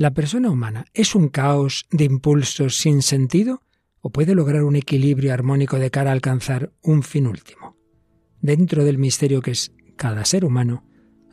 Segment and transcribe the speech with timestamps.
[0.00, 3.60] ¿La persona humana es un caos de impulsos sin sentido
[4.00, 7.76] o puede lograr un equilibrio armónico de cara a alcanzar un fin último?
[8.40, 10.84] Dentro del misterio que es cada ser humano,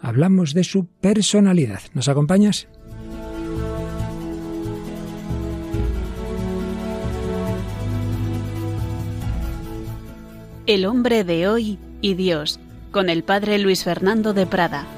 [0.01, 1.79] hablamos de su personalidad.
[1.93, 2.67] ¿Nos acompañas?
[10.65, 12.59] El hombre de hoy y Dios,
[12.91, 14.96] con el padre Luis Fernando de Prada.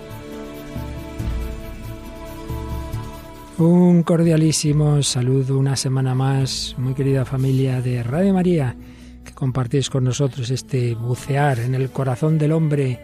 [3.60, 8.78] Un cordialísimo saludo una semana más, muy querida familia de Radio María,
[9.26, 13.02] que compartís con nosotros este bucear en el corazón del hombre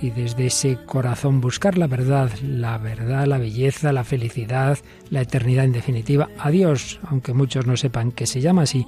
[0.00, 4.78] y desde ese corazón buscar la verdad, la verdad, la belleza, la felicidad,
[5.10, 6.28] la eternidad en definitiva.
[6.38, 8.86] A Dios, aunque muchos no sepan que se llama así,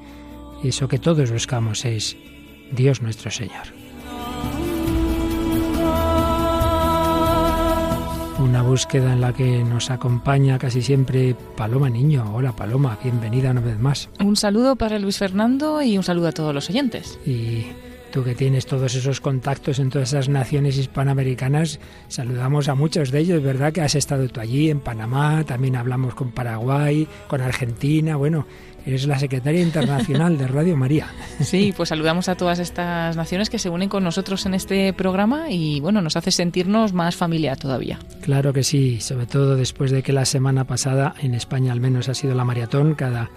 [0.62, 2.16] eso que todos buscamos es
[2.70, 3.77] Dios nuestro Señor.
[8.38, 12.36] Una búsqueda en la que nos acompaña casi siempre Paloma Niño.
[12.36, 14.10] Hola Paloma, bienvenida una vez más.
[14.20, 17.18] Un saludo para Luis Fernando y un saludo a todos los oyentes.
[17.26, 17.66] Y
[18.12, 23.18] tú que tienes todos esos contactos en todas esas naciones hispanoamericanas, saludamos a muchos de
[23.18, 23.72] ellos, ¿verdad?
[23.72, 28.46] Que has estado tú allí en Panamá, también hablamos con Paraguay, con Argentina, bueno,
[28.88, 31.08] Eres la secretaria internacional de Radio María.
[31.40, 35.50] Sí, pues saludamos a todas estas naciones que se unen con nosotros en este programa
[35.50, 37.98] y bueno, nos hace sentirnos más familia todavía.
[38.22, 42.08] Claro que sí, sobre todo después de que la semana pasada en España al menos
[42.08, 43.30] ha sido la maratón, cada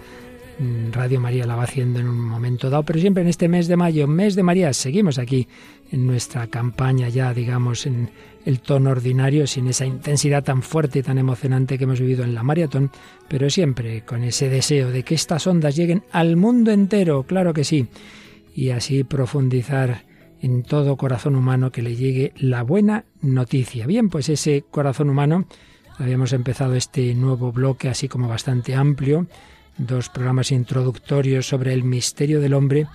[0.58, 3.68] Mm, Radio María la va haciendo en un momento dado, pero siempre en este mes
[3.68, 5.48] de mayo, mes de María, seguimos aquí
[5.90, 8.10] en nuestra campaña ya, digamos, en
[8.44, 12.34] el tono ordinario, sin esa intensidad tan fuerte y tan emocionante que hemos vivido en
[12.34, 12.90] la maratón,
[13.28, 17.64] pero siempre con ese deseo de que estas ondas lleguen al mundo entero, claro que
[17.64, 17.86] sí,
[18.54, 20.04] y así profundizar
[20.40, 23.86] en todo corazón humano que le llegue la buena noticia.
[23.86, 25.46] Bien, pues ese corazón humano,
[25.98, 29.26] habíamos empezado este nuevo bloque así como bastante amplio,
[29.78, 32.88] dos programas introductorios sobre el misterio del hombre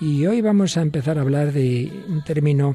[0.00, 2.74] y hoy vamos a empezar a hablar de un término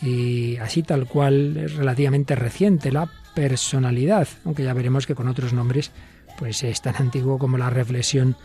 [0.00, 5.52] que así tal cual es relativamente reciente, la personalidad, aunque ya veremos que con otros
[5.52, 5.92] nombres
[6.38, 8.36] pues es tan antiguo como la reflexión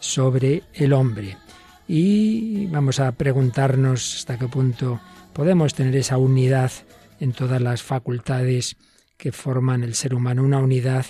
[0.00, 1.36] sobre el hombre.
[1.88, 5.00] Y vamos a preguntarnos hasta qué punto
[5.32, 6.70] podemos tener esa unidad
[7.20, 8.76] en todas las facultades
[9.16, 11.06] que forman el ser humano, una unidad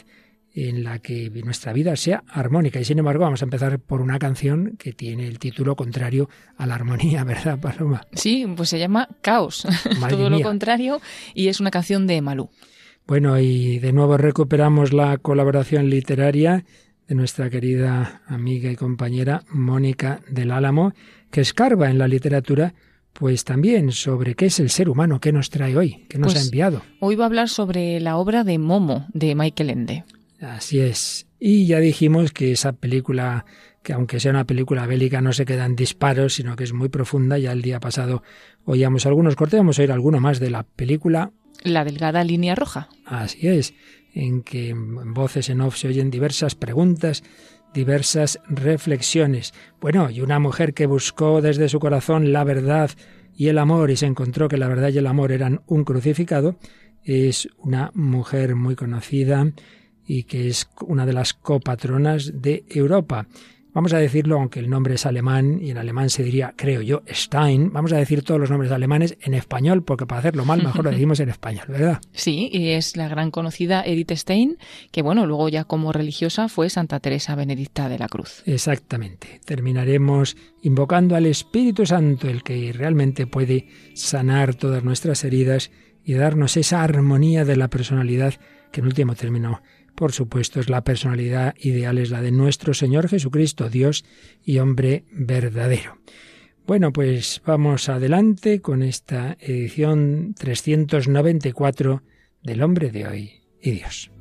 [0.54, 2.80] en la que nuestra vida sea armónica.
[2.80, 6.66] Y sin embargo, vamos a empezar por una canción que tiene el título contrario a
[6.66, 8.06] la armonía, ¿verdad, Paloma?
[8.12, 9.66] Sí, pues se llama Caos,
[10.08, 11.00] todo lo contrario,
[11.34, 12.50] y es una canción de Malú.
[13.06, 16.64] Bueno, y de nuevo recuperamos la colaboración literaria
[17.08, 20.92] de nuestra querida amiga y compañera Mónica del Álamo,
[21.30, 22.74] que escarba en la literatura
[23.12, 26.36] pues también sobre qué es el ser humano, qué nos trae hoy, qué nos ha
[26.36, 26.82] pues enviado.
[27.00, 30.04] Hoy va a hablar sobre la obra de Momo de Michael Ende.
[30.42, 31.26] Así es.
[31.38, 33.46] Y ya dijimos que esa película,
[33.82, 37.38] que aunque sea una película bélica, no se quedan disparos, sino que es muy profunda.
[37.38, 38.22] Ya el día pasado
[38.64, 41.30] oíamos algunos cortes, vamos a oír alguno más de la película.
[41.62, 42.88] La delgada línea roja.
[43.06, 43.74] Así es,
[44.14, 47.22] en que en voces en off se oyen diversas preguntas,
[47.72, 49.54] diversas reflexiones.
[49.80, 52.90] Bueno, y una mujer que buscó desde su corazón la verdad
[53.36, 56.56] y el amor y se encontró que la verdad y el amor eran un crucificado,
[57.04, 59.52] es una mujer muy conocida
[60.12, 63.26] y que es una de las copatronas de Europa.
[63.72, 67.02] Vamos a decirlo, aunque el nombre es alemán y en alemán se diría, creo yo,
[67.08, 70.84] Stein, vamos a decir todos los nombres alemanes en español, porque para hacerlo mal mejor
[70.84, 71.98] lo decimos en español, ¿verdad?
[72.12, 74.58] Sí, y es la gran conocida Edith Stein,
[74.90, 78.42] que bueno, luego ya como religiosa fue Santa Teresa Benedicta de la Cruz.
[78.44, 79.40] Exactamente.
[79.46, 85.70] Terminaremos invocando al Espíritu Santo, el que realmente puede sanar todas nuestras heridas
[86.04, 88.34] y darnos esa armonía de la personalidad
[88.70, 89.62] que en último término
[89.94, 94.04] por supuesto, es la personalidad ideal, es la de nuestro Señor Jesucristo, Dios
[94.44, 95.98] y hombre verdadero.
[96.66, 102.02] Bueno, pues vamos adelante con esta edición 394
[102.42, 104.11] del hombre de hoy y Dios.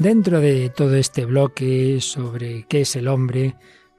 [0.00, 3.56] Dentro de todo este bloque sobre qué es el hombre,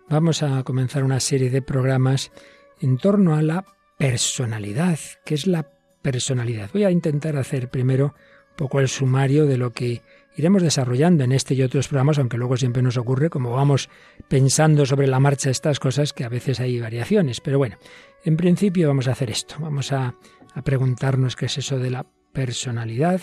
[0.10, 2.32] vamos a comenzar una serie de programas
[2.80, 3.66] en torno a la
[4.00, 4.98] personalidad.
[5.24, 5.70] ¿Qué es la
[6.02, 6.72] personalidad?
[6.74, 10.02] Voy a intentar hacer primero un poco el sumario de lo que
[10.36, 13.88] iremos desarrollando en este y otros programas, aunque luego siempre nos ocurre, como vamos
[14.28, 17.42] pensando sobre la marcha estas cosas, que a veces hay variaciones.
[17.42, 17.78] Pero bueno,
[18.26, 19.58] en principio vamos a hacer esto.
[19.60, 20.16] Vamos a,
[20.56, 23.22] a preguntarnos qué es eso de la personalidad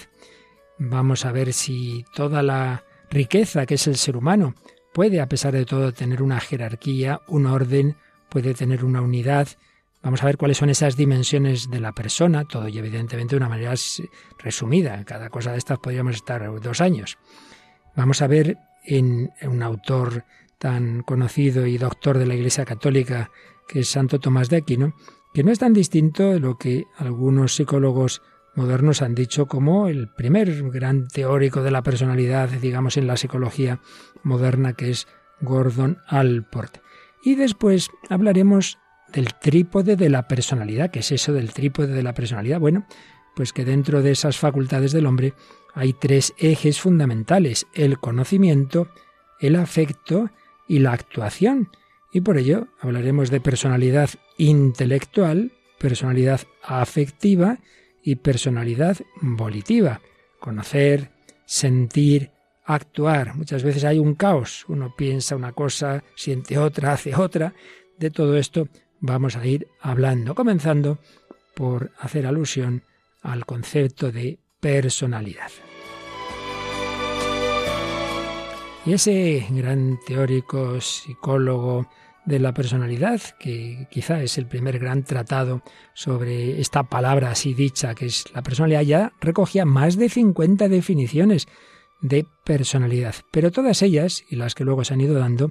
[0.78, 4.54] Vamos a ver si toda la riqueza que es el ser humano
[4.92, 7.96] puede, a pesar de todo, tener una jerarquía, un orden,
[8.28, 9.48] puede tener una unidad.
[10.02, 13.48] Vamos a ver cuáles son esas dimensiones de la persona, todo y evidentemente de una
[13.48, 13.74] manera
[14.38, 15.04] resumida.
[15.04, 17.18] Cada cosa de estas podríamos estar dos años.
[17.96, 20.24] Vamos a ver en un autor
[20.58, 23.30] tan conocido y doctor de la Iglesia Católica
[23.66, 24.94] que es Santo Tomás de Aquino,
[25.34, 28.22] que no es tan distinto de lo que algunos psicólogos
[28.54, 33.80] modernos han dicho como el primer gran teórico de la personalidad, digamos, en la psicología
[34.22, 35.06] moderna, que es
[35.40, 36.78] Gordon Allport.
[37.22, 38.78] Y después hablaremos
[39.12, 40.90] del trípode de la personalidad.
[40.90, 42.60] ¿Qué es eso del trípode de la personalidad?
[42.60, 42.86] Bueno,
[43.34, 45.34] pues que dentro de esas facultades del hombre
[45.74, 48.88] hay tres ejes fundamentales, el conocimiento,
[49.40, 50.30] el afecto
[50.66, 51.70] y la actuación.
[52.12, 57.58] Y por ello hablaremos de personalidad intelectual, personalidad afectiva
[58.02, 60.00] y personalidad volitiva.
[60.40, 61.10] Conocer,
[61.44, 62.30] sentir,
[62.64, 63.34] actuar.
[63.34, 64.64] Muchas veces hay un caos.
[64.68, 67.54] Uno piensa una cosa, siente otra, hace otra.
[67.98, 68.68] De todo esto
[69.00, 70.98] vamos a ir hablando, comenzando
[71.54, 72.82] por hacer alusión
[73.22, 75.50] al concepto de personalidad.
[78.86, 81.88] Y ese gran teórico, psicólogo
[82.28, 85.62] de la personalidad, que quizá es el primer gran tratado
[85.94, 91.48] sobre esta palabra así dicha, que es la personalidad, ya recogía más de 50 definiciones
[92.02, 93.14] de personalidad.
[93.32, 95.48] Pero todas ellas, y las que luego se han ido dando,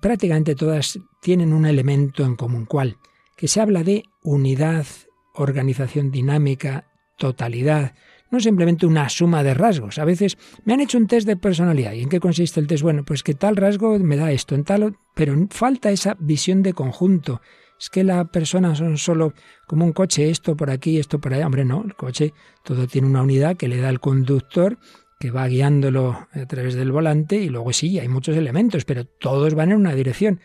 [0.00, 2.64] prácticamente todas tienen un elemento en común.
[2.64, 2.96] ¿Cuál?
[3.36, 4.86] Que se habla de unidad,
[5.34, 6.88] organización dinámica,
[7.18, 7.94] totalidad,
[8.30, 9.98] no simplemente una suma de rasgos.
[9.98, 11.92] A veces me han hecho un test de personalidad.
[11.92, 12.82] ¿Y en qué consiste el test?
[12.82, 16.72] Bueno, pues que tal rasgo me da esto, en tal, pero falta esa visión de
[16.72, 17.40] conjunto.
[17.78, 19.34] Es que la persona son solo
[19.66, 21.46] como un coche, esto por aquí, esto por allá.
[21.46, 22.32] Hombre, no, el coche
[22.64, 24.78] todo tiene una unidad que le da el conductor
[25.18, 29.54] que va guiándolo a través del volante y luego sí, hay muchos elementos, pero todos
[29.54, 30.40] van en una dirección.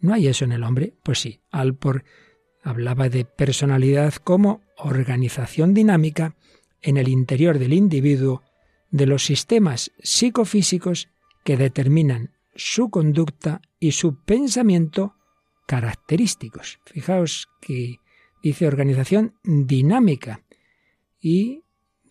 [0.00, 0.94] ¿No hay eso en el hombre?
[1.02, 2.04] Pues sí, Alpor
[2.62, 6.36] hablaba de personalidad como organización dinámica
[6.82, 8.42] en el interior del individuo
[8.90, 11.08] de los sistemas psicofísicos
[11.44, 15.14] que determinan su conducta y su pensamiento
[15.66, 16.80] característicos.
[16.86, 17.96] Fijaos que
[18.42, 20.42] dice organización dinámica
[21.20, 21.64] y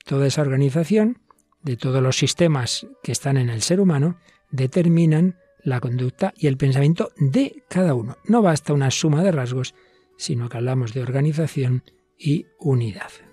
[0.05, 1.19] toda esa organización
[1.61, 4.17] de todos los sistemas que están en el ser humano
[4.51, 8.17] determinan la conducta y el pensamiento de cada uno.
[8.25, 9.75] No basta una suma de rasgos,
[10.17, 11.83] sino que hablamos de organización
[12.17, 13.26] y unidad.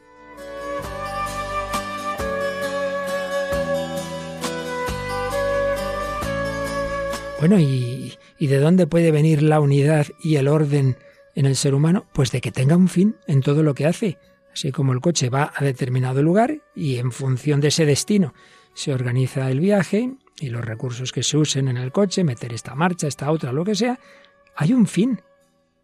[7.41, 10.97] Bueno, ¿y, ¿y de dónde puede venir la unidad y el orden
[11.35, 12.07] en el ser humano?
[12.13, 14.19] Pues de que tenga un fin en todo lo que hace.
[14.53, 18.35] Así como el coche va a determinado lugar y en función de ese destino
[18.73, 22.75] se organiza el viaje y los recursos que se usen en el coche, meter esta
[22.75, 23.99] marcha, esta otra, lo que sea,
[24.57, 25.21] hay un fin.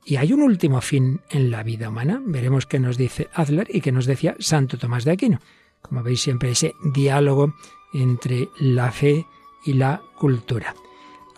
[0.05, 2.23] Y hay un último fin en la vida humana.
[2.25, 5.41] Veremos qué nos dice Adler y qué nos decía Santo Tomás de Aquino.
[5.82, 7.55] Como veis siempre ese diálogo
[7.93, 9.26] entre la fe
[9.64, 10.75] y la cultura.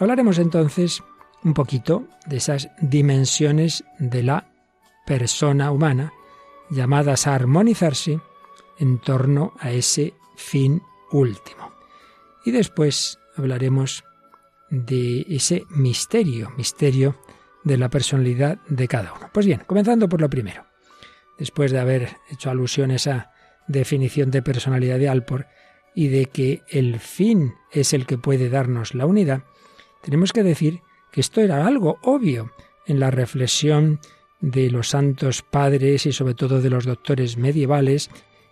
[0.03, 1.01] Hablaremos entonces
[1.45, 4.49] un poquito de esas dimensiones de la
[5.07, 6.13] persona humana
[6.71, 8.19] llamadas a armonizarse
[8.81, 10.83] en torno a ese fin
[11.13, 11.73] último.
[12.45, 14.03] Y después hablaremos
[14.71, 17.17] de ese misterio, misterio
[17.63, 19.31] de la personalidad de cada uno.
[19.33, 20.67] Pues bien, comenzando por lo primero.
[21.39, 23.31] Después de haber hecho alusión a esa
[23.69, 25.47] definición de personalidad de Alpor
[25.95, 29.45] y de que el fin es el que puede darnos la unidad,
[30.03, 30.81] tenemos que decir
[31.11, 32.53] que esto era algo obvio
[32.87, 34.01] en la reflexión
[34.41, 38.11] de los santos padres y sobre todo de los doctores medievales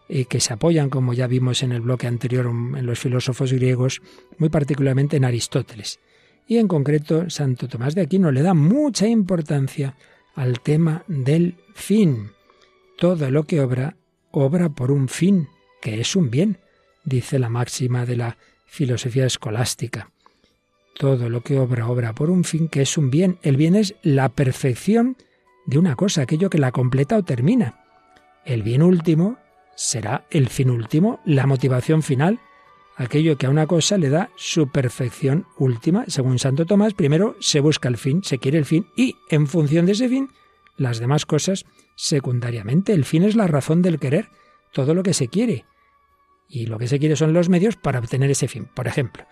[0.09, 4.01] eh, que se apoyan, como ya vimos en el bloque anterior, en los filósofos griegos,
[4.39, 6.01] muy particularmente en Aristóteles.
[6.47, 9.97] Y en concreto, Santo Tomás de Aquino le da mucha importancia
[10.35, 12.31] al tema del fin.
[12.99, 13.97] Todo lo que obra,
[14.31, 15.49] obra por un fin,
[15.81, 16.59] que es un bien,
[17.05, 20.11] dice la máxima de la filosofía escolástica.
[20.95, 23.39] Todo lo que obra obra por un fin que es un bien.
[23.43, 25.17] El bien es la perfección
[25.67, 27.85] de una cosa, aquello que la completa o termina.
[28.45, 29.39] El bien último
[29.77, 32.41] será el fin último, la motivación final,
[32.97, 36.05] aquello que a una cosa le da su perfección última.
[36.09, 39.87] Según Santo Tomás, primero se busca el fin, se quiere el fin y en función
[39.87, 40.29] de ese fin,
[40.77, 41.65] las demás cosas
[41.97, 42.93] secundariamente.
[42.93, 44.29] El fin es la razón del querer,
[44.73, 45.65] todo lo que se quiere.
[46.49, 48.69] Y lo que se quiere son los medios para obtener ese fin.
[48.75, 49.25] Por ejemplo,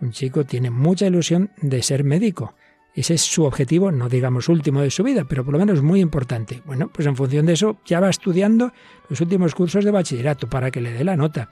[0.00, 2.54] un chico tiene mucha ilusión de ser médico.
[2.94, 6.00] Ese es su objetivo, no digamos último de su vida, pero por lo menos muy
[6.00, 6.62] importante.
[6.64, 8.72] Bueno, pues en función de eso ya va estudiando
[9.08, 11.48] los últimos cursos de bachillerato para que le dé la nota.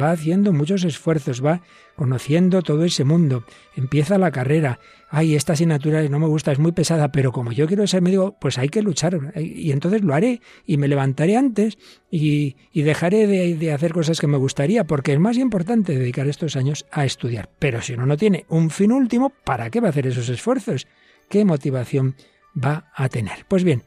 [0.00, 1.62] Va haciendo muchos esfuerzos, va
[1.94, 3.44] conociendo todo ese mundo,
[3.76, 7.66] empieza la carrera, ay, esta asignatura no me gusta, es muy pesada, pero como yo
[7.66, 11.78] quiero ser médico, pues hay que luchar, y entonces lo haré, y me levantaré antes,
[12.10, 16.56] y, dejaré de, de hacer cosas que me gustaría, porque es más importante dedicar estos
[16.56, 17.50] años a estudiar.
[17.58, 20.86] Pero si uno no tiene un fin último, ¿para qué va a hacer esos esfuerzos?
[21.28, 22.16] ¿Qué motivación
[22.62, 23.46] va a tener?
[23.48, 23.84] Pues bien,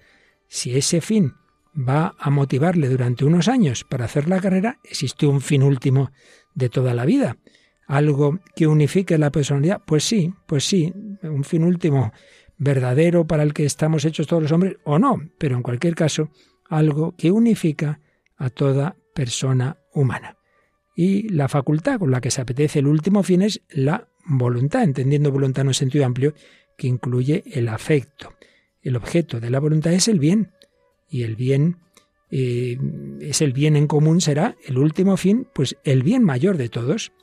[0.47, 1.33] si ese fin
[1.77, 6.12] va a motivarle durante unos años para hacer la carrera, existe un fin último
[6.55, 7.38] de toda la vida.
[7.86, 10.93] Algo que unifique la personalidad, pues sí, pues sí,
[11.24, 12.12] un fin último
[12.57, 16.31] verdadero para el que estamos hechos todos los hombres o no, pero en cualquier caso,
[16.69, 18.01] algo que unifica
[18.38, 20.38] a toda persona humana.
[20.96, 25.31] Y la facultad con la que se apetece el último fin es la voluntad, entendiendo
[25.31, 26.34] voluntad en un sentido amplio
[26.77, 28.34] que incluye el afecto.
[28.81, 30.51] El objeto de la voluntad es el bien,
[31.09, 31.77] y el bien
[32.29, 32.77] eh,
[33.21, 37.13] es el bien en común, será el último fin, pues el bien mayor de todos,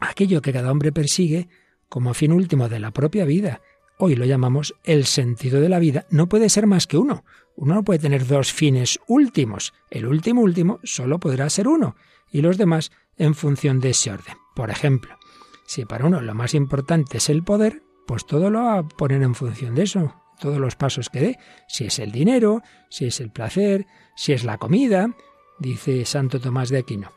[0.00, 1.48] aquello que cada hombre persigue
[1.88, 3.60] como fin último de la propia vida.
[3.98, 6.06] Hoy lo llamamos el sentido de la vida.
[6.10, 7.24] No puede ser más que uno.
[7.54, 9.74] Uno no puede tener dos fines últimos.
[9.90, 11.96] El último último solo podrá ser uno,
[12.32, 14.36] y los demás en función de ese orden.
[14.56, 15.18] Por ejemplo,
[15.66, 19.22] si para uno lo más importante es el poder, pues todo lo va a poner
[19.22, 23.20] en función de eso todos los pasos que dé, si es el dinero, si es
[23.20, 25.14] el placer, si es la comida,
[25.58, 27.12] dice Santo Tomás de Aquino.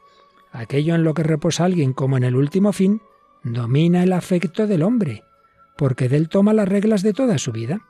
[0.51, 3.01] Aquello en lo que reposa alguien como en el último fin,
[3.43, 5.23] domina el afecto del hombre,
[5.77, 7.81] porque de él toma las reglas de toda su vida.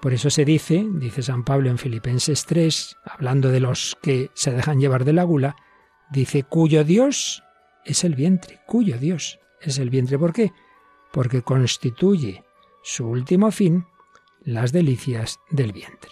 [0.00, 4.50] Por eso se dice, dice San Pablo en Filipenses 3, hablando de los que se
[4.50, 5.56] dejan llevar de la gula,
[6.10, 7.44] dice, cuyo Dios
[7.84, 10.18] es el vientre, cuyo Dios es el vientre.
[10.18, 10.52] ¿Por qué?
[11.12, 12.42] Porque constituye
[12.82, 13.84] su último fin
[14.44, 16.10] las delicias del vientre.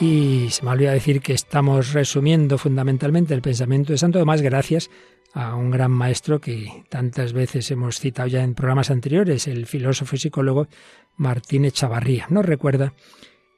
[0.00, 4.90] Y se me olvidó decir que estamos resumiendo fundamentalmente el pensamiento de Santo Tomás gracias
[5.32, 10.16] a un gran maestro que tantas veces hemos citado ya en programas anteriores, el filósofo
[10.16, 10.68] y psicólogo
[11.16, 12.26] Martín Echavarría.
[12.28, 12.92] Nos recuerda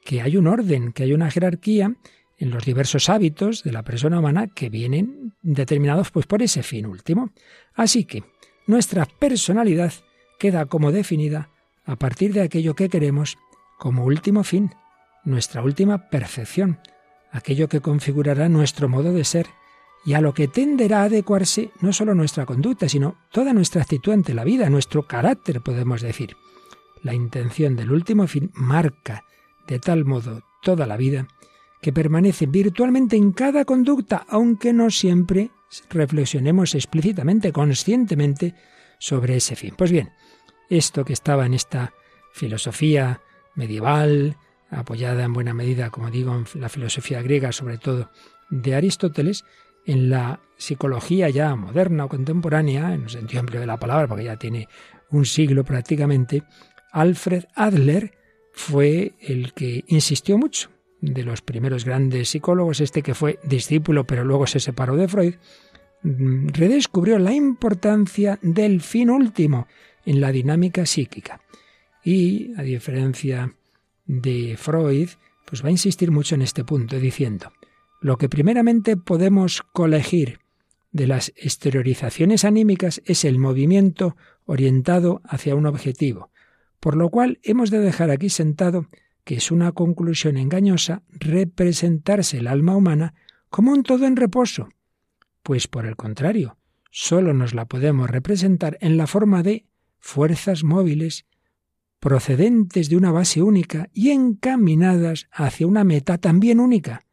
[0.05, 1.93] que hay un orden, que hay una jerarquía
[2.37, 6.85] en los diversos hábitos de la persona humana que vienen determinados pues por ese fin
[6.85, 7.31] último.
[7.73, 8.23] Así que
[8.69, 9.93] nuestra personalidad
[10.37, 11.49] queda como definida
[11.85, 13.35] a partir de aquello que queremos
[13.79, 14.75] como último fin,
[15.23, 16.77] nuestra última perfección,
[17.31, 19.47] aquello que configurará nuestro modo de ser
[20.05, 24.13] y a lo que tenderá a adecuarse no solo nuestra conducta, sino toda nuestra actitud
[24.13, 26.37] ante la vida, nuestro carácter, podemos decir.
[27.01, 29.23] La intención del último fin marca
[29.67, 31.27] de tal modo toda la vida
[31.81, 35.49] que permanece virtualmente en cada conducta, aunque no siempre
[35.89, 38.55] reflexionemos explícitamente, conscientemente,
[38.97, 39.73] sobre ese fin.
[39.77, 40.11] Pues bien,
[40.69, 41.93] esto que estaba en esta
[42.33, 43.21] filosofía
[43.55, 44.37] medieval,
[44.69, 48.11] apoyada en buena medida, como digo, en la filosofía griega, sobre todo
[48.49, 49.45] de Aristóteles,
[49.85, 54.25] en la psicología ya moderna o contemporánea, en el sentido amplio de la palabra, porque
[54.25, 54.67] ya tiene
[55.09, 56.43] un siglo prácticamente,
[56.91, 58.17] Alfred Adler
[58.51, 60.69] fue el que insistió mucho
[61.01, 65.35] de los primeros grandes psicólogos, este que fue discípulo pero luego se separó de Freud,
[66.03, 69.67] mm, redescubrió la importancia del fin último
[70.05, 71.41] en la dinámica psíquica.
[72.03, 73.53] Y, a diferencia
[74.05, 75.09] de Freud,
[75.45, 77.51] pues va a insistir mucho en este punto, diciendo,
[78.01, 80.39] lo que primeramente podemos colegir
[80.91, 84.15] de las exteriorizaciones anímicas es el movimiento
[84.45, 86.31] orientado hacia un objetivo,
[86.79, 88.87] por lo cual hemos de dejar aquí sentado
[89.29, 93.13] que es una conclusión engañosa representarse el alma humana
[93.51, 94.69] como un todo en reposo,
[95.43, 96.57] pues por el contrario,
[96.89, 99.67] sólo nos la podemos representar en la forma de
[99.99, 101.27] fuerzas móviles
[101.99, 107.05] procedentes de una base única y encaminadas hacia una meta también única.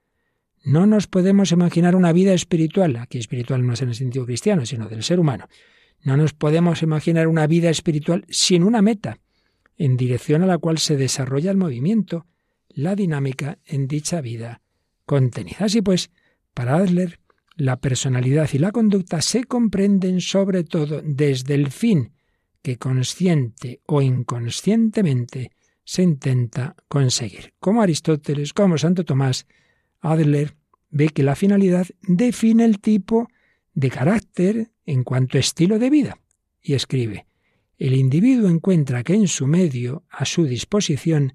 [0.65, 4.65] No nos podemos imaginar una vida espiritual, aquí espiritual no es en el sentido cristiano,
[4.65, 5.49] sino del ser humano.
[6.01, 9.19] No nos podemos imaginar una vida espiritual sin una meta,
[9.77, 12.27] en dirección a la cual se desarrolla el movimiento,
[12.69, 14.63] la dinámica en dicha vida
[15.05, 15.59] contenida.
[15.61, 16.11] Así pues,
[16.55, 17.21] para Adler,
[17.57, 22.13] la personalidad y la conducta se comprenden sobre todo desde el fin
[22.63, 25.53] que consciente o inconscientemente
[25.85, 27.55] se intenta conseguir.
[27.61, 29.47] Como Aristóteles, como Santo Tomás,
[30.01, 30.57] Adler
[30.91, 33.29] ve que la finalidad define el tipo
[33.73, 36.19] de carácter en cuanto a estilo de vida
[36.61, 37.27] y escribe,
[37.79, 41.35] el individuo encuentra que en su medio, a su disposición,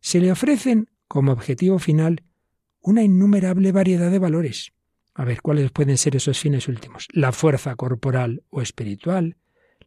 [0.00, 2.24] se le ofrecen como objetivo final
[2.80, 4.72] una innumerable variedad de valores.
[5.14, 7.08] A ver, ¿cuáles pueden ser esos fines últimos?
[7.12, 9.36] La fuerza corporal o espiritual,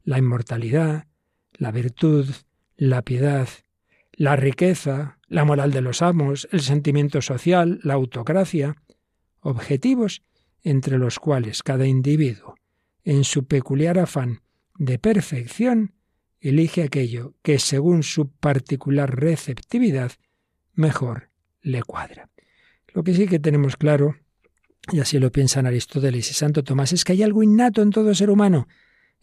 [0.03, 1.07] la inmortalidad,
[1.53, 2.27] la virtud,
[2.77, 3.47] la piedad,
[4.13, 8.81] la riqueza, la moral de los amos, el sentimiento social, la autocracia,
[9.41, 10.23] objetivos
[10.63, 12.55] entre los cuales cada individuo,
[13.03, 14.41] en su peculiar afán
[14.79, 15.93] de perfección,
[16.39, 20.13] elige aquello que, según su particular receptividad,
[20.73, 21.29] mejor
[21.61, 22.29] le cuadra.
[22.93, 24.15] Lo que sí que tenemos claro,
[24.91, 28.15] y así lo piensan Aristóteles y Santo Tomás, es que hay algo innato en todo
[28.15, 28.67] ser humano,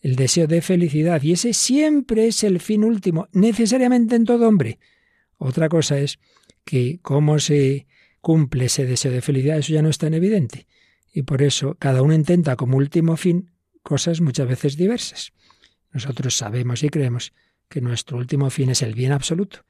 [0.00, 4.78] el deseo de felicidad, y ese siempre es el fin último, necesariamente en todo hombre.
[5.38, 6.18] Otra cosa es
[6.64, 7.86] que cómo se
[8.20, 10.66] cumple ese deseo de felicidad, eso ya no es tan evidente.
[11.14, 15.32] Y por eso cada uno intenta como último fin cosas muchas veces diversas.
[15.96, 17.32] Nosotros sabemos y creemos
[17.70, 19.64] que nuestro último fin es el bien absoluto,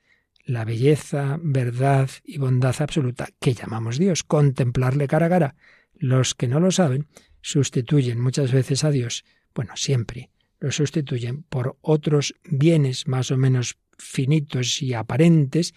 [0.45, 5.55] la belleza, verdad y bondad absoluta que llamamos Dios, contemplarle cara a cara.
[5.95, 7.07] Los que no lo saben
[7.43, 13.79] sustituyen muchas veces a Dios, bueno, siempre lo sustituyen por otros bienes más o menos
[13.97, 15.75] finitos y aparentes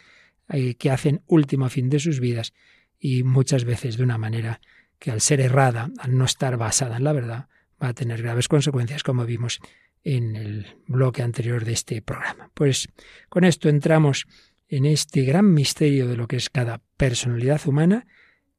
[0.50, 2.54] eh, que hacen último fin de sus vidas
[2.98, 4.62] y muchas veces de una manera
[4.98, 7.50] que al ser errada, al no estar basada en la verdad,
[7.82, 9.60] va a tener graves consecuencias como vimos
[10.04, 12.52] en el bloque anterior de este programa.
[12.54, 12.88] Pues
[13.30, 14.28] con esto entramos
[14.68, 18.06] en este gran misterio de lo que es cada personalidad humana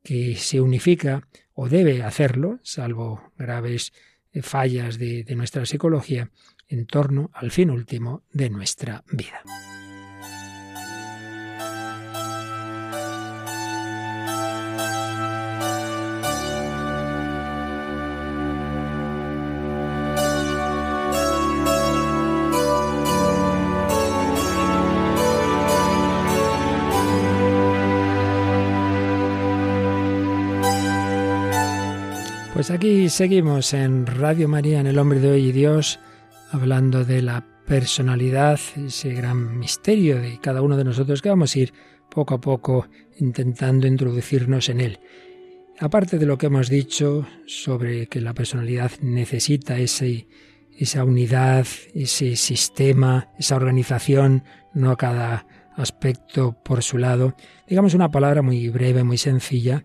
[0.03, 3.93] que se unifica o debe hacerlo, salvo graves
[4.33, 6.31] eh, fallas de, de nuestra psicología,
[6.69, 9.43] en torno al fin último de nuestra vida.
[32.71, 35.99] Pues aquí seguimos en Radio María, en El Hombre de Hoy y Dios,
[36.53, 41.59] hablando de la personalidad, ese gran misterio de cada uno de nosotros que vamos a
[41.59, 41.73] ir
[42.09, 42.87] poco a poco
[43.19, 45.01] intentando introducirnos en él.
[45.81, 50.29] Aparte de lo que hemos dicho sobre que la personalidad necesita ese,
[50.79, 54.45] esa unidad, ese sistema, esa organización,
[54.75, 55.45] no cada
[55.75, 57.35] aspecto por su lado,
[57.67, 59.85] digamos una palabra muy breve, muy sencilla,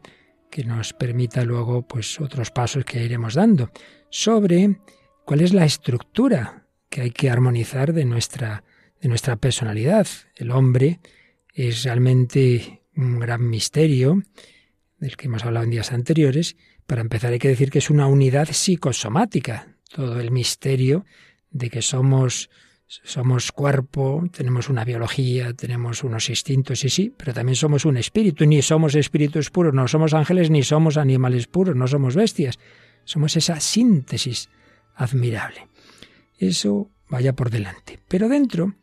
[0.50, 3.72] que nos permita luego pues otros pasos que iremos dando
[4.10, 4.80] sobre
[5.26, 8.64] cuál es la estructura que hay que armonizar de nuestra
[9.02, 10.08] de nuestra personalidad.
[10.36, 11.00] El hombre
[11.54, 14.24] es realmente un gran misterio
[14.98, 16.56] del que hemos hablado en días anteriores.
[16.88, 21.06] Para empezar hay que decir que es una unidad psicosomática, todo el misterio
[21.52, 22.50] de que somos
[23.04, 28.46] somos cuerpo, tenemos una biología, tenemos unos instintos y sí, pero también somos un espíritu,
[28.46, 32.60] ni somos espíritus puros, no somos ángeles ni somos animales puros, no somos bestias.
[33.04, 34.50] Somos esa síntesis
[34.96, 35.68] admirable.
[36.38, 38.00] Eso vaya por delante.
[38.08, 38.76] Pero dentro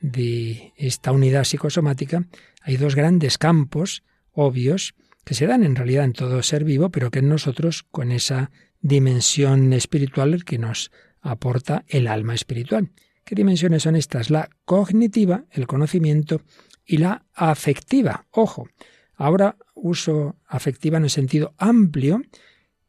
[0.00, 2.26] de esta unidad psicosomática
[2.60, 4.94] hay dos grandes campos obvios
[5.24, 8.50] que se dan en realidad en todo ser vivo, pero que en nosotros con esa
[8.80, 12.90] dimensión espiritual que nos aporta el alma espiritual.
[13.24, 14.30] ¿Qué dimensiones son estas?
[14.30, 16.42] La cognitiva, el conocimiento,
[16.84, 18.26] y la afectiva.
[18.30, 18.68] Ojo,
[19.14, 22.22] ahora uso afectiva en el sentido amplio,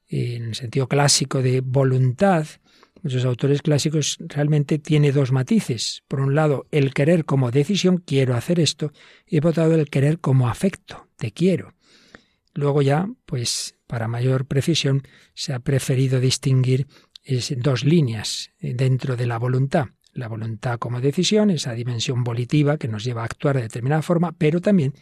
[0.08, 2.46] en el sentido clásico de voluntad.
[3.02, 6.04] Muchos autores clásicos realmente tiene dos matices.
[6.08, 8.92] Por un lado, el querer como decisión, quiero hacer esto,
[9.28, 11.74] y por otro lado, el querer como afecto, te quiero.
[12.54, 16.88] Luego ya, pues, para mayor precisión, se ha preferido distinguir
[17.58, 23.04] dos líneas dentro de la voluntad la voluntad como decisión, esa dimensión volitiva que nos
[23.04, 24.94] lleva a actuar de determinada forma, pero también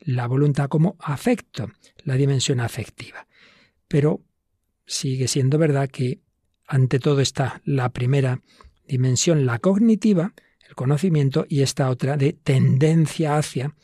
[0.00, 1.70] la voluntad como afecto,
[2.04, 3.26] la dimensión afectiva.
[3.88, 4.22] Pero
[4.84, 6.20] sigue siendo verdad que
[6.66, 8.40] ante todo está la primera
[8.86, 10.34] dimensión, la cognitiva,
[10.68, 13.74] el conocimiento, y esta otra de tendencia hacia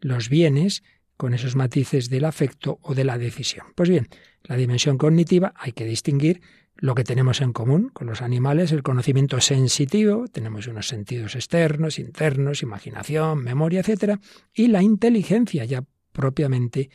[0.00, 0.82] los bienes
[1.16, 3.66] con esos matices del afecto o de la decisión.
[3.74, 4.08] Pues bien,
[4.44, 6.40] la dimensión cognitiva hay que distinguir
[6.80, 11.98] lo que tenemos en común con los animales, el conocimiento sensitivo, tenemos unos sentidos externos,
[11.98, 14.18] internos, imaginación, memoria, etcétera,
[14.54, 16.90] y la inteligencia ya propiamente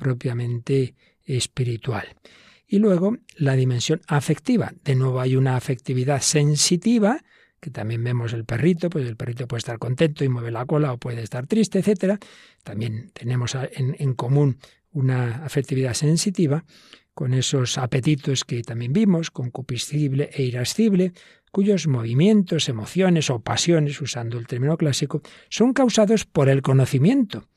[0.00, 2.16] propiamente espiritual.
[2.66, 4.72] Y luego la dimensión afectiva.
[4.84, 7.20] De nuevo hay una afectividad sensitiva,
[7.60, 10.92] que también vemos el perrito, pues el perrito puede estar contento y mueve la cola
[10.92, 12.18] o puede estar triste, etcétera.
[12.62, 14.58] También tenemos en, en común
[14.92, 16.64] una afectividad sensitiva
[17.14, 21.12] con esos apetitos que también vimos, concupiscible e irascible,
[21.50, 27.48] cuyos movimientos, emociones o pasiones, usando el término clásico, son causados por el conocimiento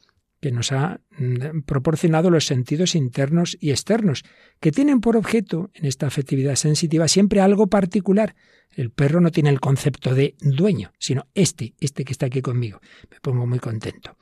[0.42, 4.24] que nos ha mm, proporcionado los sentidos internos y externos,
[4.60, 8.36] que tienen por objeto, en esta afectividad sensitiva, siempre algo particular.
[8.76, 12.82] El perro no tiene el concepto de dueño, sino este, este que está aquí conmigo.
[13.10, 14.18] Me pongo muy contento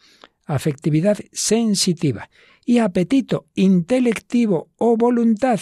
[0.56, 2.30] afectividad sensitiva
[2.66, 5.60] y apetito intelectivo o voluntad.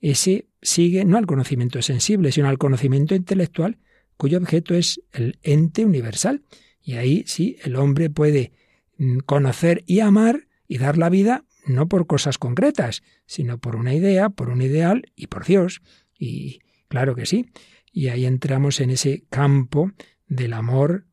[0.00, 3.78] Ese sigue no al conocimiento sensible, sino al conocimiento intelectual,
[4.16, 6.42] cuyo objeto es el ente universal.
[6.82, 8.52] Y ahí sí, el hombre puede
[8.98, 13.94] mm, conocer y amar y dar la vida no por cosas concretas, sino por una
[13.94, 15.80] idea, por un ideal y por Dios.
[16.18, 17.46] Y claro que sí.
[17.90, 19.92] Y ahí entramos en ese campo
[20.26, 21.06] del amor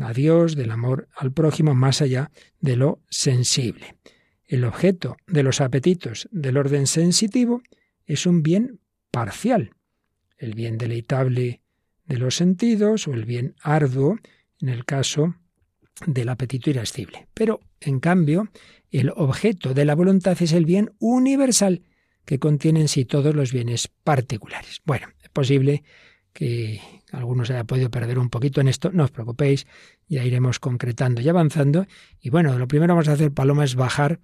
[0.00, 3.96] a Dios, del amor al prójimo, más allá de lo sensible.
[4.48, 7.62] El objeto de los apetitos del orden sensitivo
[8.06, 8.80] es un bien
[9.10, 9.74] parcial,
[10.38, 11.60] el bien deleitable
[12.06, 14.18] de los sentidos o el bien arduo
[14.60, 15.36] en el caso
[16.06, 17.28] del apetito irascible.
[17.34, 18.48] Pero, en cambio,
[18.90, 21.82] el objeto de la voluntad es el bien universal,
[22.24, 24.80] que contiene en sí todos los bienes particulares.
[24.86, 25.82] Bueno, es posible
[26.32, 26.80] que
[27.12, 29.66] algunos haya podido perder un poquito en esto, no os preocupéis,
[30.08, 31.86] ya iremos concretando y avanzando.
[32.20, 34.20] Y bueno, lo primero que vamos a hacer, Paloma, es bajar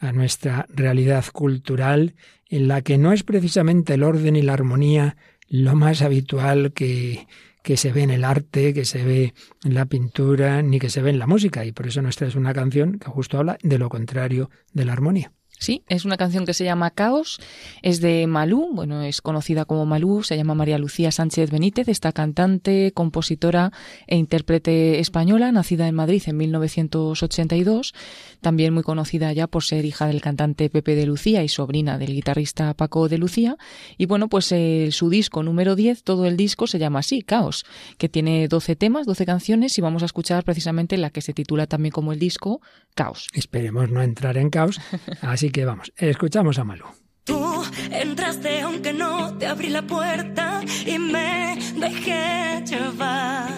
[0.00, 2.14] a nuestra realidad cultural,
[2.48, 5.16] en la que no es precisamente el orden y la armonía
[5.48, 7.26] lo más habitual que,
[7.62, 11.02] que se ve en el arte, que se ve en la pintura, ni que se
[11.02, 11.64] ve en la música.
[11.64, 14.92] Y por eso nuestra es una canción que justo habla de lo contrario de la
[14.92, 15.32] armonía.
[15.58, 17.40] Sí, es una canción que se llama Caos,
[17.82, 22.12] es de Malú, bueno, es conocida como Malú, se llama María Lucía Sánchez Benítez, esta
[22.12, 23.72] cantante, compositora
[24.06, 27.92] e intérprete española, nacida en Madrid en 1982,
[28.40, 32.12] también muy conocida ya por ser hija del cantante Pepe de Lucía y sobrina del
[32.12, 33.56] guitarrista Paco de Lucía.
[33.96, 37.66] Y bueno, pues eh, su disco número 10, todo el disco se llama así, Caos,
[37.98, 41.66] que tiene 12 temas, 12 canciones y vamos a escuchar precisamente la que se titula
[41.66, 42.60] también como el disco,
[42.94, 43.26] Caos.
[43.32, 44.80] Esperemos no entrar en caos,
[45.22, 46.84] así que vamos, escuchamos a Malú.
[47.24, 53.48] Tú entraste aunque no te abrí la puerta y me dejé llevar.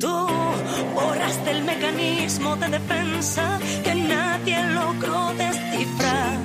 [0.00, 0.26] Tú
[0.94, 6.38] borraste el mecanismo de defensa que nadie logró descifrar.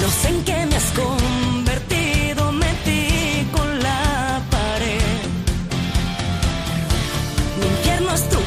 [0.00, 5.22] No sé en qué me has convertido, metí con la pared.
[7.60, 8.38] Mi infierno es tu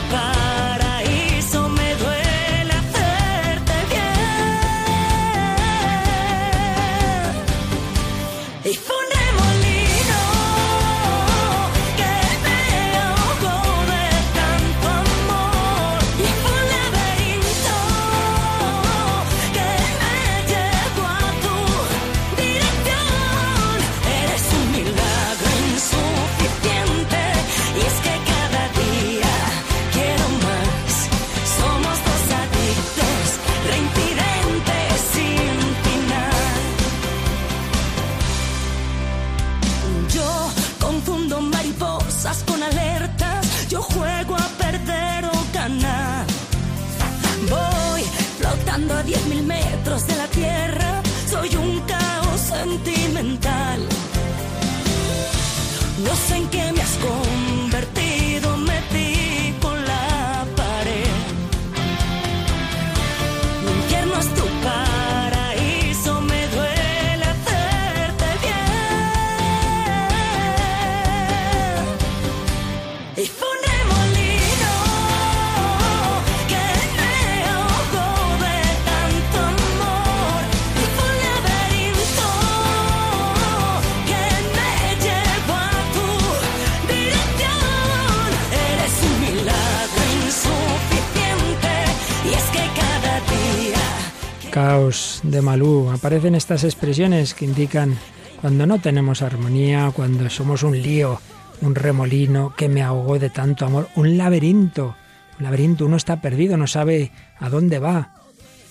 [95.38, 95.92] de Malú.
[95.92, 97.96] Aparecen estas expresiones que indican
[98.42, 101.22] cuando no tenemos armonía, cuando somos un lío,
[101.62, 104.96] un remolino que me ahogó de tanto amor, un laberinto.
[105.38, 108.16] Un laberinto, uno está perdido, no sabe a dónde va.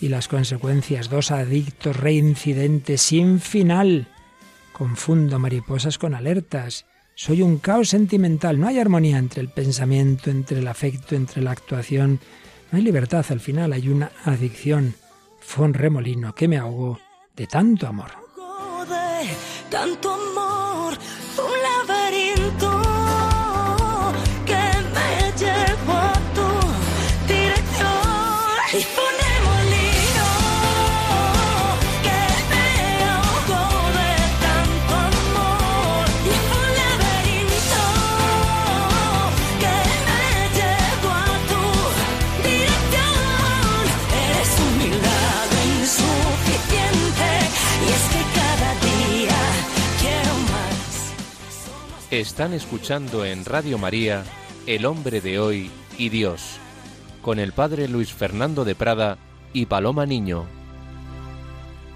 [0.01, 4.09] Y las consecuencias, dos adictos reincidentes sin final.
[4.73, 6.85] Confundo mariposas con alertas.
[7.15, 8.59] Soy un caos sentimental.
[8.59, 12.19] No hay armonía entre el pensamiento, entre el afecto, entre la actuación.
[12.73, 14.97] No hay libertad al final, hay una adicción.
[15.47, 16.99] Fue un remolino que me ahogó
[17.35, 18.11] de tanto amor.
[18.89, 19.29] de
[19.71, 20.56] tanto amor,
[52.17, 54.25] Están escuchando en Radio María
[54.67, 56.59] El hombre de hoy y Dios,
[57.21, 59.19] con el padre Luis Fernando de Prada
[59.53, 60.47] y Paloma Niño.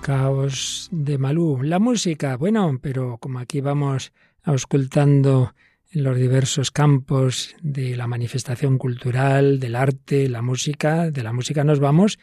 [0.02, 1.62] Caos de Malú.
[1.62, 5.54] La música, bueno, pero como aquí vamos auscultando
[5.90, 11.64] en los diversos campos de la manifestación cultural, del arte, la música, de la música
[11.64, 12.18] nos vamos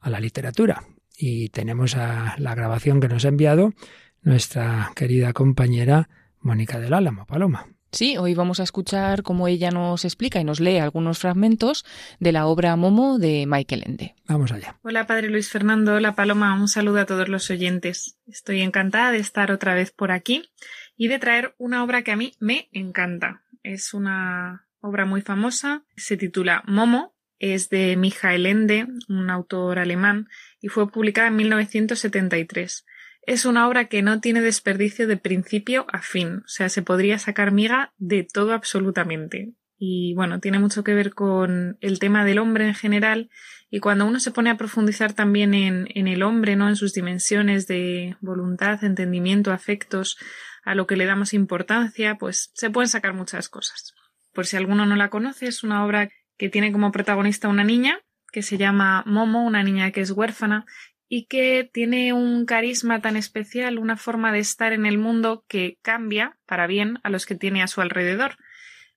[0.00, 0.84] a la literatura.
[1.16, 3.72] Y tenemos a la grabación que nos ha enviado
[4.20, 7.66] nuestra querida compañera Mónica del Álamo, Paloma.
[7.90, 11.86] Sí, hoy vamos a escuchar cómo ella nos explica y nos lee algunos fragmentos
[12.20, 14.14] de la obra Momo de Michael Ende.
[14.26, 14.78] Vamos allá.
[14.82, 15.94] Hola, Padre Luis Fernando.
[15.94, 16.54] Hola, Paloma.
[16.54, 18.18] Un saludo a todos los oyentes.
[18.26, 20.50] Estoy encantada de estar otra vez por aquí
[20.98, 23.42] y de traer una obra que a mí me encanta.
[23.62, 25.84] Es una obra muy famosa.
[25.96, 27.14] Se titula Momo.
[27.38, 30.28] Es de Michael Ende, un autor alemán,
[30.60, 32.84] y fue publicada en 1973
[33.28, 37.18] es una obra que no tiene desperdicio de principio a fin, o sea, se podría
[37.18, 39.52] sacar miga de todo absolutamente.
[39.76, 43.28] Y bueno, tiene mucho que ver con el tema del hombre en general
[43.70, 46.70] y cuando uno se pone a profundizar también en, en el hombre, ¿no?
[46.70, 50.16] En sus dimensiones de voluntad, entendimiento, afectos,
[50.64, 53.94] a lo que le damos importancia, pues se pueden sacar muchas cosas.
[54.32, 58.00] Por si alguno no la conoce, es una obra que tiene como protagonista una niña
[58.32, 60.66] que se llama Momo, una niña que es huérfana
[61.08, 65.78] y que tiene un carisma tan especial, una forma de estar en el mundo que
[65.82, 68.36] cambia para bien a los que tiene a su alrededor.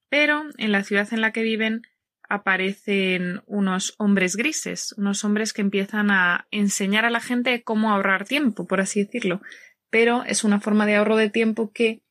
[0.10, 1.84] Pero en la ciudad en la que viven
[2.28, 8.26] aparecen unos hombres grises, unos hombres que empiezan a enseñar a la gente cómo ahorrar
[8.26, 9.42] tiempo, por así decirlo.
[9.90, 12.04] Pero es una forma de ahorro de tiempo que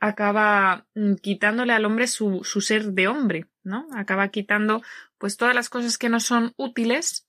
[0.00, 3.86] acaba mm, quitándole al hombre su, su ser de hombre, ¿no?
[3.94, 4.82] Acaba quitando
[5.18, 7.25] pues todas las cosas que no son útiles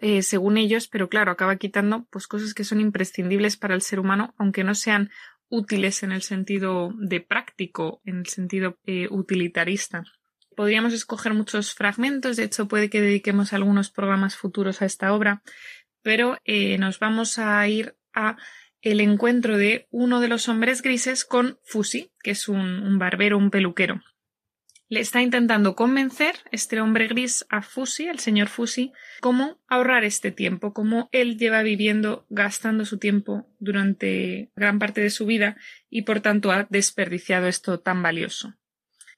[0.00, 4.00] eh, según ellos, pero claro, acaba quitando pues cosas que son imprescindibles para el ser
[4.00, 5.10] humano, aunque no sean
[5.48, 10.04] útiles en el sentido de práctico, en el sentido eh, utilitarista.
[10.56, 15.42] Podríamos escoger muchos fragmentos, de hecho puede que dediquemos algunos programas futuros a esta obra,
[16.02, 18.36] pero eh, nos vamos a ir a
[18.82, 23.50] el encuentro de uno de los hombres grises con Fusi, que es un barbero, un
[23.50, 24.02] peluquero.
[24.94, 30.30] Le está intentando convencer este hombre gris a Fusi, el señor Fusi, cómo ahorrar este
[30.30, 35.56] tiempo, cómo él lleva viviendo, gastando su tiempo durante gran parte de su vida
[35.90, 38.54] y por tanto ha desperdiciado esto tan valioso.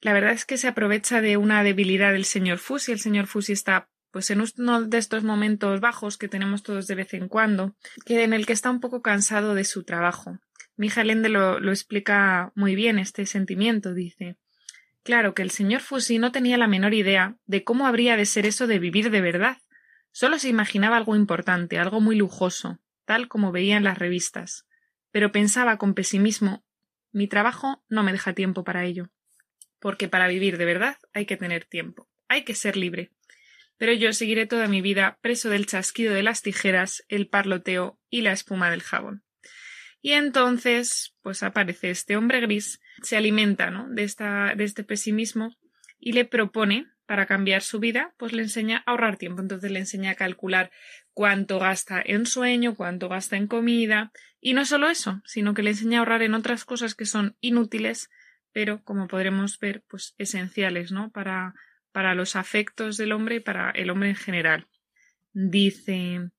[0.00, 2.92] La verdad es que se aprovecha de una debilidad del señor Fusi.
[2.92, 6.94] El señor Fusi está pues en uno de estos momentos bajos que tenemos todos de
[6.94, 10.38] vez en cuando, que en el que está un poco cansado de su trabajo.
[10.78, 14.38] Mijalende lo, lo explica muy bien este sentimiento, dice
[15.06, 18.44] Claro que el señor Fusi no tenía la menor idea de cómo habría de ser
[18.44, 19.58] eso de vivir de verdad.
[20.10, 24.66] Solo se imaginaba algo importante, algo muy lujoso, tal como veía en las revistas.
[25.12, 26.64] Pero pensaba con pesimismo
[27.12, 29.08] mi trabajo no me deja tiempo para ello.
[29.78, 33.12] Porque para vivir de verdad hay que tener tiempo, hay que ser libre.
[33.76, 38.22] Pero yo seguiré toda mi vida preso del chasquido de las tijeras, el parloteo y
[38.22, 39.22] la espuma del jabón.
[40.02, 43.88] Y entonces, pues aparece este hombre gris, se alimenta ¿no?
[43.88, 45.56] de, esta, de este pesimismo
[45.98, 49.40] y le propone, para cambiar su vida, pues le enseña a ahorrar tiempo.
[49.40, 50.70] Entonces le enseña a calcular
[51.14, 54.12] cuánto gasta en sueño, cuánto gasta en comida.
[54.40, 57.36] Y no solo eso, sino que le enseña a ahorrar en otras cosas que son
[57.40, 58.10] inútiles,
[58.52, 61.10] pero como podremos ver, pues esenciales, ¿no?
[61.10, 61.54] Para,
[61.92, 64.66] para los afectos del hombre y para el hombre en general.
[65.32, 66.30] Dice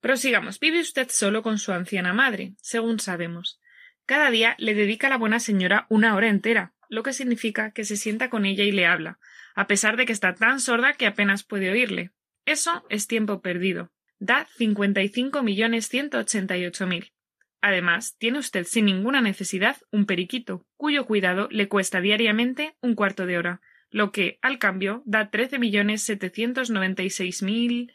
[0.00, 0.60] Prosigamos.
[0.60, 3.60] Vive usted solo con su anciana madre, según sabemos.
[4.06, 7.84] Cada día le dedica a la buena señora una hora entera, lo que significa que
[7.84, 9.18] se sienta con ella y le habla,
[9.56, 12.12] a pesar de que está tan sorda que apenas puede oírle.
[12.44, 13.90] Eso es tiempo perdido.
[14.18, 17.12] Da cincuenta y cinco millones ciento ochenta y ocho mil.
[17.60, 23.26] Además, tiene usted sin ninguna necesidad un periquito, cuyo cuidado le cuesta diariamente un cuarto
[23.26, 27.92] de hora, lo que, al cambio, da trece millones setecientos noventa y seis mil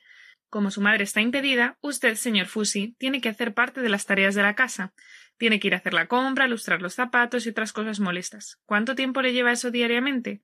[0.49, 4.35] como su madre está impedida, usted, señor Fusi, tiene que hacer parte de las tareas
[4.35, 4.93] de la casa.
[5.41, 8.59] Tiene que ir a hacer la compra, lustrar los zapatos y otras cosas molestas.
[8.67, 10.43] ¿Cuánto tiempo le lleva eso diariamente?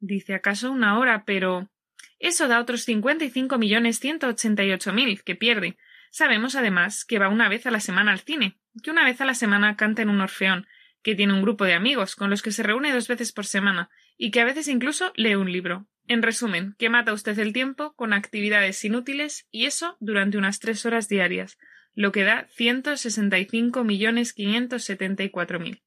[0.00, 1.70] Dice acaso una hora, pero.
[2.18, 5.78] Eso da otros cincuenta y cinco millones ciento ochenta y ocho mil que pierde.
[6.10, 9.24] Sabemos además que va una vez a la semana al cine, que una vez a
[9.24, 10.66] la semana canta en un orfeón,
[11.02, 13.88] que tiene un grupo de amigos con los que se reúne dos veces por semana,
[14.18, 15.86] y que a veces incluso lee un libro.
[16.06, 20.84] En resumen, que mata usted el tiempo con actividades inútiles y eso durante unas tres
[20.84, 21.56] horas diarias,
[21.98, 25.82] lo que da ciento sesenta y cinco millones quinientos setenta y cuatro mil.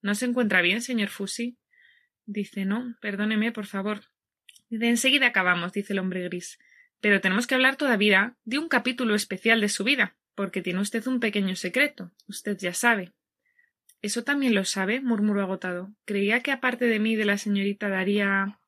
[0.00, 1.58] ¿No se encuentra bien, señor Fusi?
[2.24, 4.00] Dice no, perdóneme, por favor.
[4.70, 6.58] De enseguida acabamos, dice el hombre gris.
[7.02, 11.06] Pero tenemos que hablar todavía de un capítulo especial de su vida, porque tiene usted
[11.06, 12.10] un pequeño secreto.
[12.26, 13.12] Usted ya sabe.
[14.00, 15.92] Eso también lo sabe, murmuró agotado.
[16.06, 18.58] Creía que aparte de mí de la señorita Daría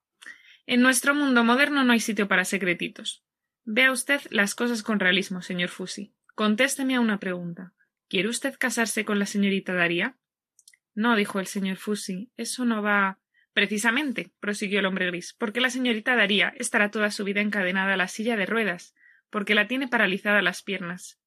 [0.67, 3.25] En nuestro mundo moderno no hay sitio para secretitos.
[3.65, 6.13] Vea usted las cosas con realismo, señor Fusi.
[6.35, 7.75] Contésteme a una pregunta.
[8.09, 10.17] ¿Quiere usted casarse con la señorita Daría?
[10.93, 13.21] No, dijo el señor Fusi, eso no va.
[13.53, 17.97] Precisamente, prosiguió el hombre gris, porque la señorita Daría estará toda su vida encadenada a
[17.97, 18.97] la silla de ruedas,
[19.31, 21.21] porque la tiene paralizada las piernas.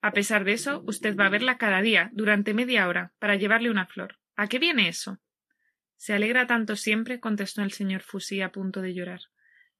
[0.00, 3.70] A pesar de eso, usted va a verla cada día, durante media hora, para llevarle
[3.70, 4.18] una flor.
[4.34, 5.20] ¿A qué viene eso?
[5.96, 9.20] Se alegra tanto siempre, contestó el señor Fusí a punto de llorar.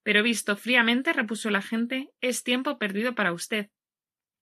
[0.05, 3.71] Pero visto fríamente, repuso la gente, es tiempo perdido para usted.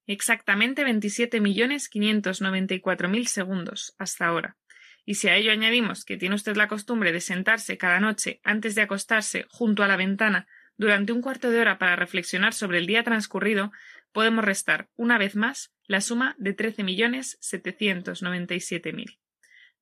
[0.07, 4.57] Exactamente veintisiete millones quinientos noventa y cuatro mil segundos hasta ahora.
[5.05, 8.75] Y si a ello añadimos que tiene usted la costumbre de sentarse cada noche antes
[8.75, 12.87] de acostarse junto a la ventana durante un cuarto de hora para reflexionar sobre el
[12.87, 13.73] día transcurrido,
[14.13, 19.19] podemos restar, una vez más, la suma de trece millones setecientos noventa y siete mil.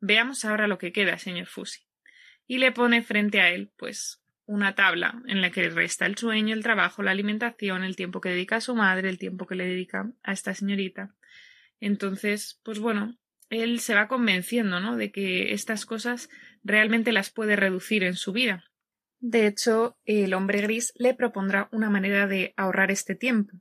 [0.01, 1.81] Veamos ahora lo que queda, señor Fusi.
[2.47, 6.55] Y le pone frente a él, pues, una tabla en la que resta el sueño,
[6.55, 9.65] el trabajo, la alimentación, el tiempo que dedica a su madre, el tiempo que le
[9.65, 11.15] dedica a esta señorita.
[11.79, 13.17] Entonces, pues bueno,
[13.49, 14.97] él se va convenciendo, ¿no?
[14.97, 16.29] De que estas cosas
[16.65, 18.65] realmente las puede reducir en su vida.
[19.21, 23.57] De hecho, el hombre gris le propondrá una manera de ahorrar este tiempo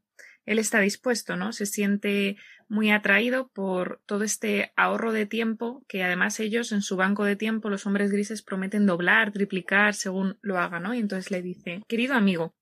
[0.50, 1.54] él está dispuesto, ¿no?
[1.54, 2.36] Se siente
[2.68, 7.36] muy atraído por todo este ahorro de tiempo que además ellos en su banco de
[7.36, 10.96] tiempo, los hombres grises, prometen doblar, triplicar según lo haga, ¿no?
[10.96, 12.56] Y entonces le dice, querido amigo,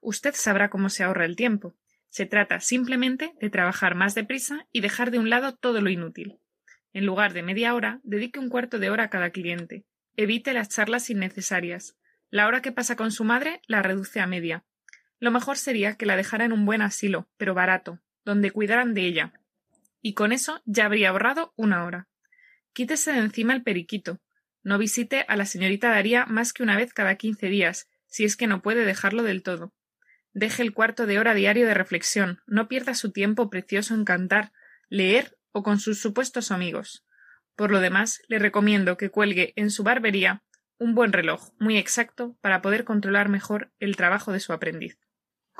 [0.00, 1.76] usted sabrá cómo se ahorra el tiempo.
[2.08, 6.40] Se trata simplemente de trabajar más deprisa y dejar de un lado todo lo inútil.
[6.92, 9.84] En lugar de media hora, dedique un cuarto de hora a cada cliente.
[10.16, 11.96] Evite las charlas innecesarias.
[12.28, 14.64] La hora que pasa con su madre la reduce a media.
[15.20, 19.02] Lo mejor sería que la dejara en un buen asilo, pero barato, donde cuidaran de
[19.02, 19.34] ella.
[20.00, 22.08] Y con eso ya habría ahorrado una hora.
[22.72, 24.18] Quítese de encima el periquito.
[24.62, 28.36] No visite a la señorita Daría más que una vez cada quince días, si es
[28.36, 29.74] que no puede dejarlo del todo.
[30.32, 34.52] Deje el cuarto de hora diario de reflexión, no pierda su tiempo precioso en cantar,
[34.88, 37.04] leer o con sus supuestos amigos.
[37.56, 40.42] Por lo demás, le recomiendo que cuelgue en su barbería
[40.78, 44.98] un buen reloj, muy exacto, para poder controlar mejor el trabajo de su aprendiz.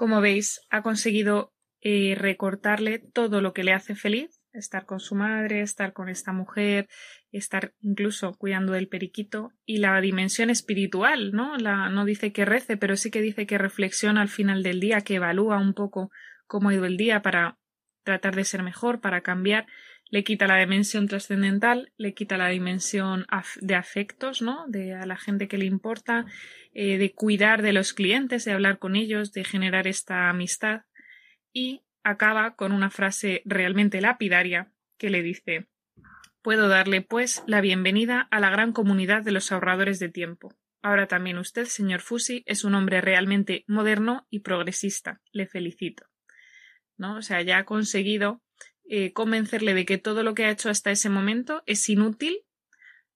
[0.01, 5.15] Como veis, ha conseguido eh, recortarle todo lo que le hace feliz, estar con su
[5.15, 6.89] madre, estar con esta mujer,
[7.33, 11.59] estar incluso cuidando del periquito y la dimensión espiritual, ¿no?
[11.59, 15.03] La, no dice que rece, pero sí que dice que reflexiona al final del día,
[15.03, 16.11] que evalúa un poco
[16.47, 17.59] cómo ha ido el día para
[18.03, 19.67] tratar de ser mejor, para cambiar,
[20.11, 23.27] le quita la dimensión trascendental, le quita la dimensión
[23.61, 24.67] de afectos, ¿no?
[24.69, 26.27] De a la gente que le importa,
[26.73, 30.83] eh, de cuidar de los clientes, de hablar con ellos, de generar esta amistad
[31.53, 35.69] y acaba con una frase realmente lapidaria que le dice
[36.43, 40.55] Puedo darle, pues, la bienvenida a la gran comunidad de los ahorradores de tiempo.
[40.81, 45.21] Ahora también usted, señor Fusi, es un hombre realmente moderno y progresista.
[45.33, 46.07] Le felicito.
[46.97, 47.17] ¿No?
[47.17, 48.43] O sea, ya ha conseguido
[48.91, 52.45] eh, convencerle de que todo lo que ha hecho hasta ese momento es inútil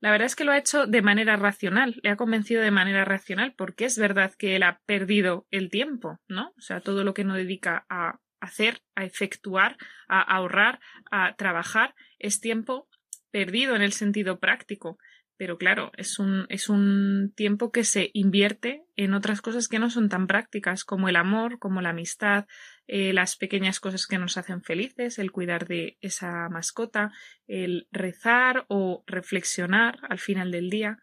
[0.05, 3.07] la verdad es que lo ha hecho de manera racional, le ha convencido de manera
[3.07, 6.53] racional, porque es verdad que él ha perdido el tiempo, ¿no?
[6.59, 10.79] O sea, todo lo que no dedica a hacer, a efectuar, a ahorrar,
[11.11, 12.87] a trabajar, es tiempo
[13.31, 14.99] perdido en el sentido práctico.
[15.37, 19.91] Pero claro, es un, es un tiempo que se invierte en otras cosas que no
[19.91, 22.47] son tan prácticas, como el amor, como la amistad,
[22.87, 27.13] eh, las pequeñas cosas que nos hacen felices, el cuidar de esa mascota,
[27.49, 30.99] el rezar o reflexionar al final del día.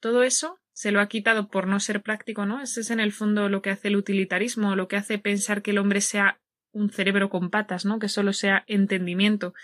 [0.00, 2.60] Todo eso se lo ha quitado por no ser práctico, ¿no?
[2.60, 5.70] Ese es en el fondo lo que hace el utilitarismo, lo que hace pensar que
[5.70, 6.40] el hombre sea
[6.72, 7.98] un cerebro con patas, ¿no?
[7.98, 9.54] Que solo sea entendimiento.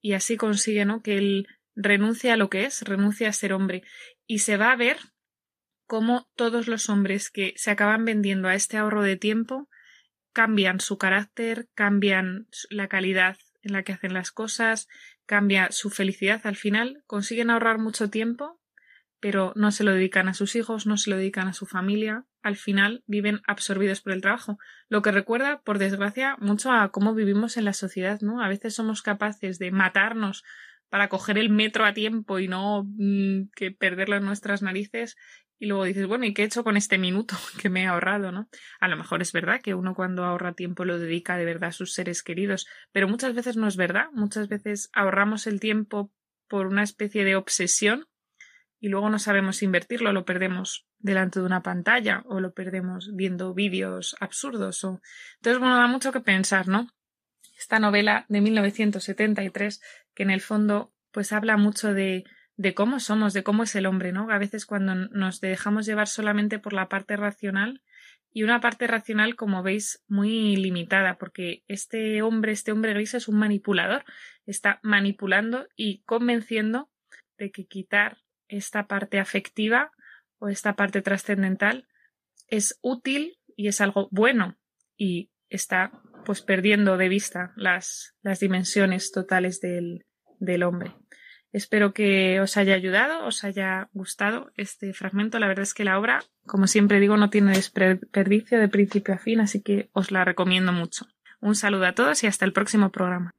[0.00, 1.02] Y así consigue, ¿no?
[1.02, 3.82] Que el renuncia a lo que es, renuncia a ser hombre.
[4.26, 4.98] Y se va a ver
[5.86, 9.68] cómo todos los hombres que se acaban vendiendo a este ahorro de tiempo
[10.32, 14.88] cambian su carácter, cambian la calidad en la que hacen las cosas,
[15.26, 18.60] cambia su felicidad al final, consiguen ahorrar mucho tiempo,
[19.20, 22.26] pero no se lo dedican a sus hijos, no se lo dedican a su familia,
[22.42, 27.14] al final viven absorbidos por el trabajo, lo que recuerda, por desgracia, mucho a cómo
[27.14, 28.42] vivimos en la sociedad, ¿no?
[28.42, 30.44] A veces somos capaces de matarnos
[30.94, 35.16] para coger el metro a tiempo y no mm, que perderlo en nuestras narices.
[35.58, 38.30] Y luego dices, bueno, ¿y qué he hecho con este minuto que me he ahorrado,
[38.30, 38.48] no?
[38.78, 41.72] A lo mejor es verdad que uno cuando ahorra tiempo lo dedica de verdad a
[41.72, 44.06] sus seres queridos, pero muchas veces no es verdad.
[44.12, 46.12] Muchas veces ahorramos el tiempo
[46.46, 48.06] por una especie de obsesión
[48.78, 53.52] y luego no sabemos invertirlo, lo perdemos delante de una pantalla o lo perdemos viendo
[53.52, 54.84] vídeos absurdos.
[54.84, 55.00] O...
[55.38, 56.86] Entonces, bueno, da mucho que pensar, ¿no?
[57.58, 59.80] esta novela de 1973
[60.14, 62.24] que en el fondo pues habla mucho de
[62.56, 64.30] de cómo somos, de cómo es el hombre, ¿no?
[64.30, 67.82] A veces cuando nos dejamos llevar solamente por la parte racional
[68.32, 73.28] y una parte racional, como veis, muy limitada, porque este hombre, este hombre gris es
[73.28, 74.04] un manipulador,
[74.46, 76.90] está manipulando y convenciendo
[77.38, 79.92] de que quitar esta parte afectiva
[80.38, 81.88] o esta parte trascendental
[82.48, 84.56] es útil y es algo bueno
[84.96, 85.92] y está
[86.24, 90.04] pues perdiendo de vista las, las dimensiones totales del,
[90.38, 90.94] del hombre.
[91.52, 95.38] Espero que os haya ayudado, os haya gustado este fragmento.
[95.38, 99.18] La verdad es que la obra, como siempre digo, no tiene desperdicio de principio a
[99.18, 101.06] fin, así que os la recomiendo mucho.
[101.40, 103.30] Un saludo a todos y hasta el próximo programa.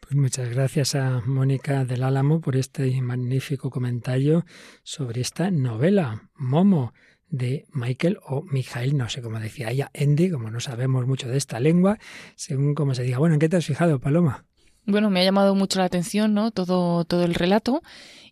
[0.00, 4.44] Pues muchas gracias a Mónica del Álamo por este magnífico comentario
[4.82, 6.92] sobre esta novela, Momo,
[7.32, 11.38] de Michael o Mijael, no sé cómo decía ella, Andy, como no sabemos mucho de
[11.38, 11.98] esta lengua,
[12.36, 13.18] según como se diga.
[13.18, 14.44] Bueno, ¿en qué te has fijado, Paloma?
[14.84, 16.50] Bueno, me ha llamado mucho la atención, ¿no?
[16.50, 17.82] Todo, todo el relato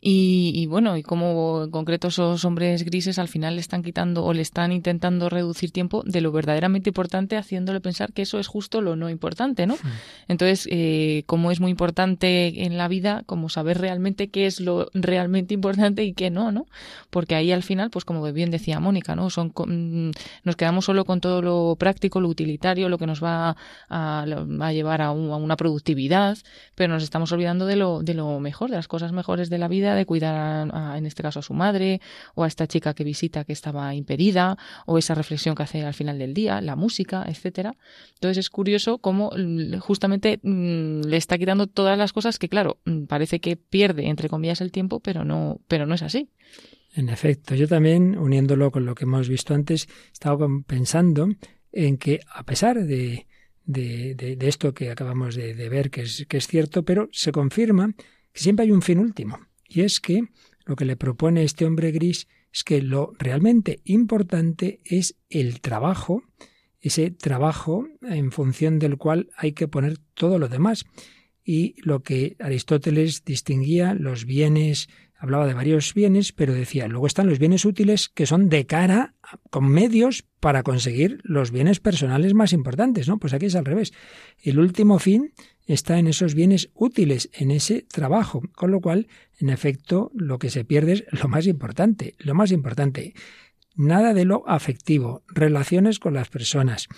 [0.03, 4.33] y, bueno, y como en concreto esos hombres grises al final le están quitando o
[4.33, 8.81] le están intentando reducir tiempo de lo verdaderamente importante, haciéndole pensar que eso es justo
[8.81, 9.77] lo no importante, ¿no?
[10.27, 14.89] Entonces, eh, como es muy importante en la vida, como saber realmente qué es lo
[14.95, 16.67] realmente importante y qué no, ¿no?
[17.11, 19.29] Porque ahí al final, pues como bien decía Mónica, ¿no?
[19.29, 20.13] Son, mm,
[20.45, 23.55] nos quedamos solo con todo lo práctico, lo utilitario, lo que nos va
[23.91, 26.39] a, a llevar a, a una productividad,
[26.75, 29.69] pero nos estamos olvidando de lo, de lo mejor, de las cosas mejores de la
[29.69, 32.01] vida de cuidar, en este caso, a su madre,
[32.35, 35.95] o a esta chica que visita que estaba impedida, o esa reflexión que hace al
[35.95, 37.77] final del día, la música, etcétera.
[38.15, 42.79] Entonces es curioso cómo mm, justamente mm, le está quitando todas las cosas que, claro,
[42.85, 46.29] mm, parece que pierde, entre comillas, el tiempo, pero no, pero no es así.
[46.95, 51.29] En efecto, yo también, uniéndolo con lo que hemos visto antes, estaba pensando
[51.73, 53.27] en que a pesar de,
[53.73, 57.33] de, de, esto que acabamos de, de ver, que es, que es cierto, pero se
[57.33, 57.95] confirma
[58.33, 59.39] que siempre hay un fin último.
[59.69, 60.25] Y es que
[60.65, 66.23] lo que le propone este hombre gris es que lo realmente importante es el trabajo,
[66.81, 70.85] ese trabajo en función del cual hay que poner todo lo demás.
[71.45, 74.89] Y lo que Aristóteles distinguía, los bienes,
[75.21, 79.15] hablaba de varios bienes, pero decía, luego están los bienes útiles que son de cara,
[79.51, 83.19] con medios para conseguir los bienes personales más importantes, ¿no?
[83.19, 83.93] Pues aquí es al revés.
[84.43, 85.35] El último fin
[85.67, 89.09] está en esos bienes útiles, en ese trabajo, con lo cual,
[89.39, 93.13] en efecto, lo que se pierde es lo más importante, lo más importante.
[93.77, 96.89] Nada de lo afectivo, relaciones con las personas,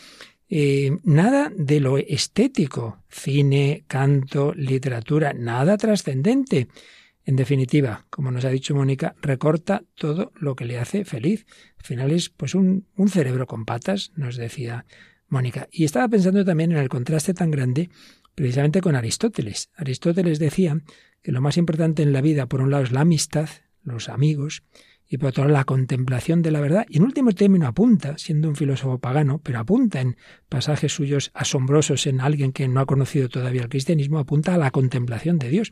[0.48, 6.68] eh, nada de lo estético, cine, canto, literatura, nada trascendente.
[7.24, 11.46] En definitiva, como nos ha dicho Mónica, recorta todo lo que le hace feliz.
[11.78, 14.86] Al final es pues un, un cerebro con patas, nos decía
[15.28, 15.68] Mónica.
[15.70, 17.90] Y estaba pensando también en el contraste tan grande
[18.34, 19.70] precisamente con Aristóteles.
[19.76, 20.80] Aristóteles decía
[21.22, 23.48] que lo más importante en la vida, por un lado, es la amistad,
[23.82, 24.62] los amigos,
[25.12, 26.86] y por otro lado, la contemplación de la verdad.
[26.88, 30.16] Y en último término apunta, siendo un filósofo pagano, pero apunta en
[30.48, 34.70] pasajes suyos asombrosos en alguien que no ha conocido todavía el cristianismo, apunta a la
[34.70, 35.70] contemplación de Dios.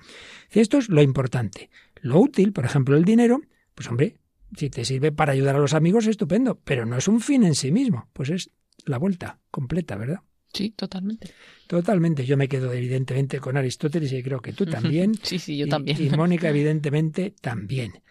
[0.53, 1.71] Y esto es lo importante.
[2.03, 3.41] Lo útil, por ejemplo, el dinero,
[3.75, 4.19] pues hombre,
[4.55, 7.55] si te sirve para ayudar a los amigos, estupendo, pero no es un fin en
[7.55, 8.51] sí mismo, pues es
[8.85, 10.21] la vuelta completa, ¿verdad?
[10.53, 11.31] Sí, totalmente.
[11.67, 12.27] Totalmente.
[12.27, 15.15] Yo me quedo evidentemente con Aristóteles y creo que tú también.
[15.23, 15.97] sí, sí, yo también.
[15.99, 18.03] Y Mónica evidentemente también.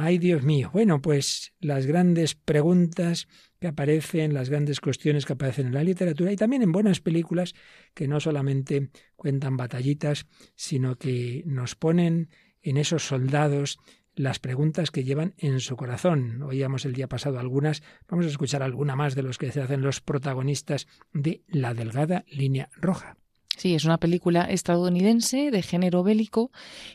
[0.00, 0.70] Ay, Dios mío.
[0.72, 3.26] Bueno, pues las grandes preguntas
[3.58, 7.52] que aparecen, las grandes cuestiones que aparecen en la literatura y también en buenas películas
[7.94, 12.30] que no solamente cuentan batallitas, sino que nos ponen
[12.62, 13.80] en esos soldados
[14.14, 16.42] las preguntas que llevan en su corazón.
[16.42, 19.82] Oíamos el día pasado algunas, vamos a escuchar alguna más de los que se hacen
[19.82, 23.16] los protagonistas de La Delgada Línea Roja.
[23.58, 26.52] Sí, es una película estadounidense de género bélico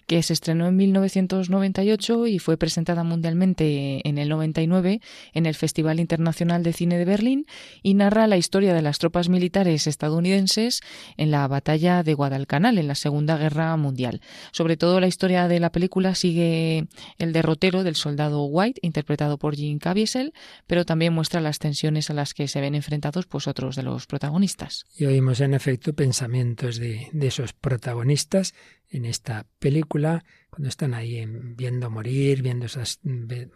[0.08, 5.02] que se estrenó en 1998 y fue presentada mundialmente en el 99
[5.34, 7.48] en el Festival Internacional de Cine de Berlín
[7.82, 10.80] y narra la historia de las tropas militares estadounidenses
[11.18, 14.22] en la batalla de Guadalcanal en la Segunda Guerra Mundial.
[14.54, 16.88] Sobre todo la historia de la película sigue
[17.18, 20.34] el derrotero del soldado White interpretado por Jim Caviezel,
[20.66, 24.08] pero también muestra las tensiones a las que se ven enfrentados pues otros de los
[24.08, 24.86] protagonistas.
[24.96, 25.92] Y oímos en efecto
[26.56, 28.54] pensamiento de, esos protagonistas
[28.90, 33.00] en esta película cuando están ahí viendo morir, viendo esas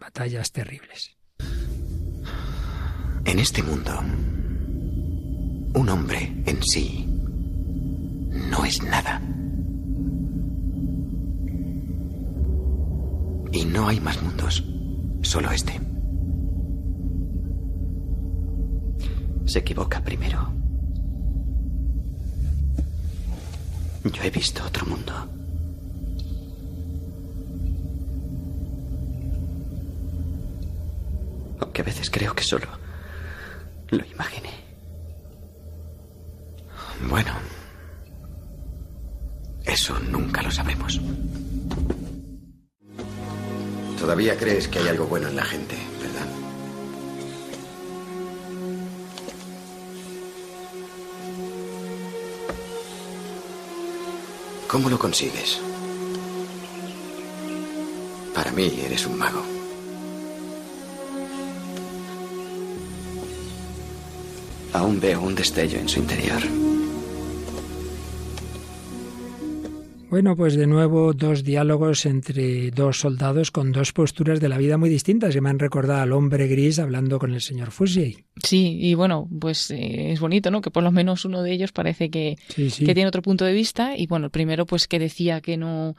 [0.00, 1.16] batallas terribles.
[3.24, 3.98] En este mundo,
[5.74, 7.04] un hombre en sí
[8.30, 9.20] no es nada.
[13.52, 14.64] Y no hay más mundos,
[15.22, 15.80] solo este.
[19.46, 20.57] Se equivoca primero.
[24.04, 25.12] Yo he visto otro mundo.
[31.60, 32.66] Aunque a veces creo que solo
[33.90, 34.50] lo imaginé.
[37.08, 37.32] Bueno,
[39.64, 41.00] eso nunca lo sabremos.
[43.98, 45.76] Todavía crees que hay algo bueno en la gente.
[54.68, 55.58] ¿Cómo lo consigues?
[58.34, 59.42] Para mí eres un mago.
[64.74, 66.42] Aún veo un destello en su interior.
[70.10, 74.78] Bueno, pues de nuevo dos diálogos entre dos soldados con dos posturas de la vida
[74.78, 78.24] muy distintas que me han recordado al hombre gris hablando con el señor Fusey.
[78.42, 80.62] Sí, y bueno, pues eh, es bonito, ¿no?
[80.62, 82.86] Que por lo menos uno de ellos parece que, Sí, sí.
[82.86, 85.94] que tiene otro punto de vista y bueno, el primero pues que decía que no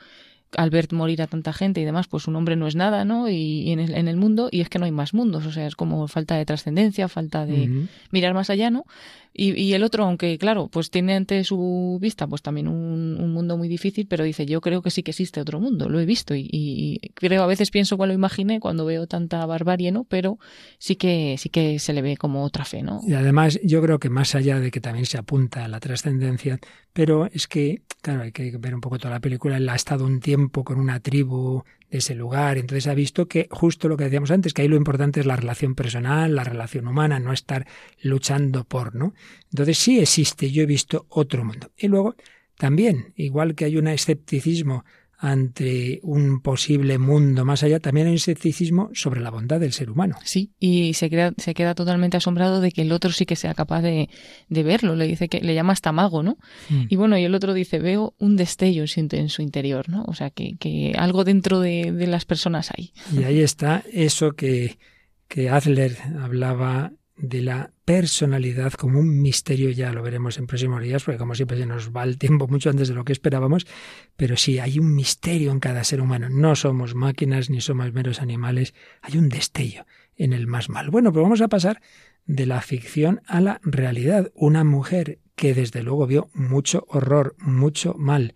[0.57, 3.29] al ver morir a tanta gente y demás, pues un hombre no es nada, ¿no?
[3.29, 5.51] Y, y en, el, en el mundo, y es que no hay más mundos, o
[5.51, 8.85] sea, es como falta de trascendencia, falta de mirar más allá, ¿no?
[9.33, 13.31] Y, y el otro, aunque claro, pues tiene ante su vista pues también un, un
[13.31, 16.05] mundo muy difícil, pero dice, yo creo que sí que existe otro mundo, lo he
[16.05, 20.03] visto y, y- creo, a veces pienso cuando lo imaginé, cuando veo tanta barbarie, ¿no?
[20.05, 20.39] Pero
[20.79, 23.01] sí que, sí que se le ve como otra fe, ¿no?
[23.07, 26.59] Y además yo creo que más allá de que también se apunta a la trascendencia,
[26.93, 30.05] pero es que, claro, hay que ver un poco toda la película, él ha estado
[30.05, 34.05] un tiempo con una tribu de ese lugar, entonces ha visto que justo lo que
[34.05, 37.65] decíamos antes, que ahí lo importante es la relación personal, la relación humana, no estar
[38.01, 39.13] luchando por, ¿no?
[39.51, 41.71] Entonces sí existe, yo he visto otro mundo.
[41.77, 42.15] Y luego
[42.57, 44.85] también, igual que hay un escepticismo
[45.21, 49.89] ante un posible mundo más allá, también hay un escepticismo sobre la bondad del ser
[49.89, 50.15] humano.
[50.23, 53.53] Sí, y se queda, se queda totalmente asombrado de que el otro sí que sea
[53.53, 54.09] capaz de,
[54.47, 54.95] de verlo.
[54.95, 56.37] Le dice que le llama hasta mago, ¿no?
[56.69, 56.85] Mm.
[56.87, 60.05] Y bueno, y el otro dice, veo un destello en su, en su interior, ¿no?
[60.07, 62.93] O sea, que, que algo dentro de, de las personas hay.
[63.13, 64.79] Y ahí está eso que,
[65.27, 71.03] que Adler hablaba de la personalidad como un misterio, ya lo veremos en próximos días,
[71.03, 73.67] porque como siempre se nos va el tiempo mucho antes de lo que esperábamos,
[74.15, 76.29] pero sí, hay un misterio en cada ser humano.
[76.29, 80.89] No somos máquinas ni somos meros animales, hay un destello en el más mal.
[80.89, 81.81] Bueno, pues vamos a pasar
[82.25, 84.31] de la ficción a la realidad.
[84.33, 88.35] Una mujer que desde luego vio mucho horror, mucho mal,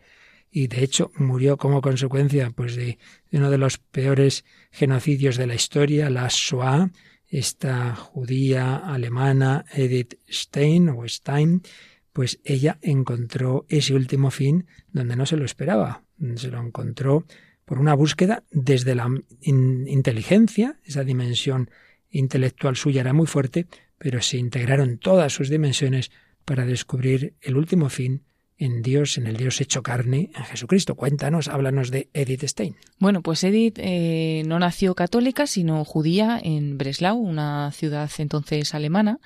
[0.51, 2.97] y de hecho murió como consecuencia pues de,
[3.31, 6.91] uno de los peores genocidios de la historia, la Shoah,
[7.33, 11.63] esta judía alemana Edith Stein o Stein,
[12.11, 16.03] pues ella encontró ese último fin donde no se lo esperaba.
[16.35, 17.25] Se lo encontró
[17.65, 19.09] por una búsqueda desde la
[19.41, 21.71] in- inteligencia, esa dimensión
[22.11, 23.65] intelectual suya era muy fuerte,
[23.97, 26.11] pero se integraron todas sus dimensiones
[26.45, 28.21] para descubrir el último fin
[28.57, 30.95] en Dios, en el Dios hecho carne, en Jesucristo.
[30.95, 32.75] Cuéntanos, háblanos de Edith Stein.
[32.99, 39.19] Bueno, pues Edith eh, no nació católica, sino judía en Breslau, una ciudad entonces alemana.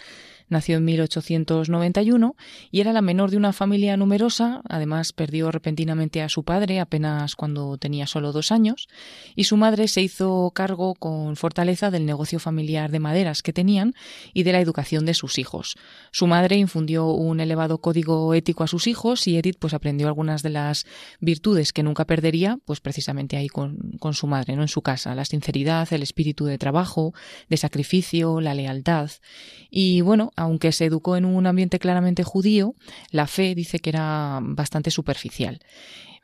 [0.50, 2.36] Nació en 1891
[2.72, 4.62] y era la menor de una familia numerosa.
[4.70, 8.88] Además, perdió repentinamente a su padre apenas cuando tenía solo dos años.
[9.36, 13.94] Y su madre se hizo cargo con fortaleza del negocio familiar de maderas que tenían
[14.34, 15.76] y de la educación de sus hijos.
[16.12, 20.44] Su madre infundió un elevado código ético a sus hijos y Edith pues aprendió algunas
[20.44, 20.86] de las
[21.20, 24.62] virtudes que nunca perdería, pues precisamente ahí con, con su madre, ¿no?
[24.62, 25.14] En su casa.
[25.14, 27.14] La sinceridad, el espíritu de trabajo,
[27.50, 29.12] de sacrificio, la lealtad.
[29.70, 32.76] Y bueno, aunque se educó en un ambiente claramente judío,
[33.12, 35.60] la fe dice que era bastante superficial.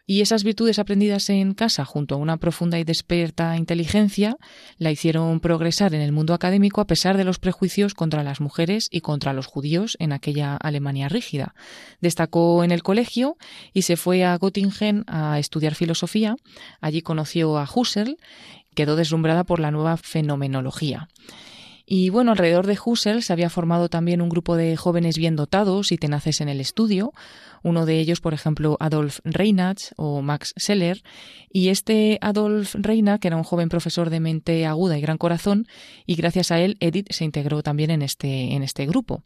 [0.06, 4.36] Y esas virtudes aprendidas en casa, junto a una profunda y despierta inteligencia,
[4.78, 8.90] la hicieron progresar en el mundo académico a pesar de los prejuicios contra las mujeres
[8.92, 11.56] y contra los judíos en aquella Alemania rígida.
[12.02, 13.38] Destacó en el colegio
[13.72, 16.36] y se fue a Göttingen a estudiar filosofía.
[16.82, 18.18] Allí conoció a Husserl,
[18.76, 21.08] quedó deslumbrada por la nueva fenomenología.
[21.96, 25.92] Y bueno, alrededor de Husserl se había formado también un grupo de jóvenes bien dotados
[25.92, 27.14] y tenaces en el estudio.
[27.64, 31.02] Uno de ellos, por ejemplo, Adolf Reinach o Max Seller.
[31.52, 35.68] Y este Adolf Reinach era un joven profesor de mente aguda y gran corazón,
[36.06, 39.24] y gracias a él Edith se integró también en este, en este grupo.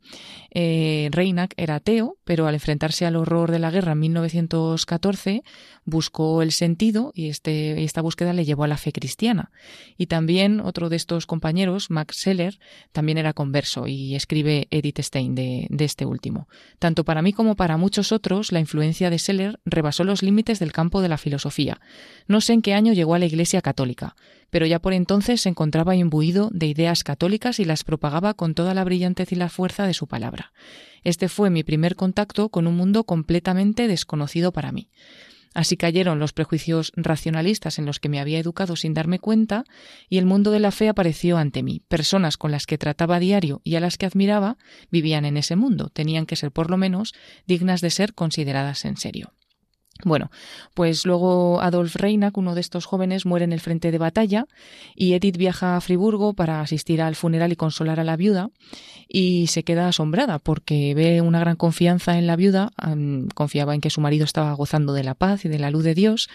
[0.53, 5.43] Eh, Reinach era ateo, pero al enfrentarse al horror de la guerra en 1914
[5.85, 9.51] buscó el sentido y este, esta búsqueda le llevó a la fe cristiana.
[9.97, 12.59] Y también otro de estos compañeros, Max Seller,
[12.91, 16.49] también era converso y escribe Edith Stein de, de este último.
[16.77, 20.71] Tanto para mí como para muchos otros, la influencia de Seller rebasó los límites del
[20.71, 21.79] campo de la filosofía.
[22.27, 24.15] No sé en qué año llegó a la Iglesia católica,
[24.49, 28.73] pero ya por entonces se encontraba imbuido de ideas católicas y las propagaba con toda
[28.73, 30.51] la brillantez y la fuerza de su palabra.
[31.03, 34.89] Este fue mi primer contacto con un mundo completamente desconocido para mí.
[35.53, 39.63] Así cayeron los prejuicios racionalistas en los que me había educado sin darme cuenta,
[40.09, 41.81] y el mundo de la fe apareció ante mí.
[41.87, 44.57] Personas con las que trataba a diario y a las que admiraba
[44.91, 47.13] vivían en ese mundo, tenían que ser por lo menos
[47.45, 49.33] dignas de ser consideradas en serio.
[50.03, 50.31] Bueno,
[50.73, 54.45] pues luego Adolf Reinach, uno de estos jóvenes, muere en el frente de batalla
[54.95, 58.49] y Edith viaja a Friburgo para asistir al funeral y consolar a la viuda
[59.07, 62.71] y se queda asombrada porque ve una gran confianza en la viuda,
[63.33, 65.95] confiaba en que su marido estaba gozando de la paz y de la luz de
[65.95, 66.29] Dios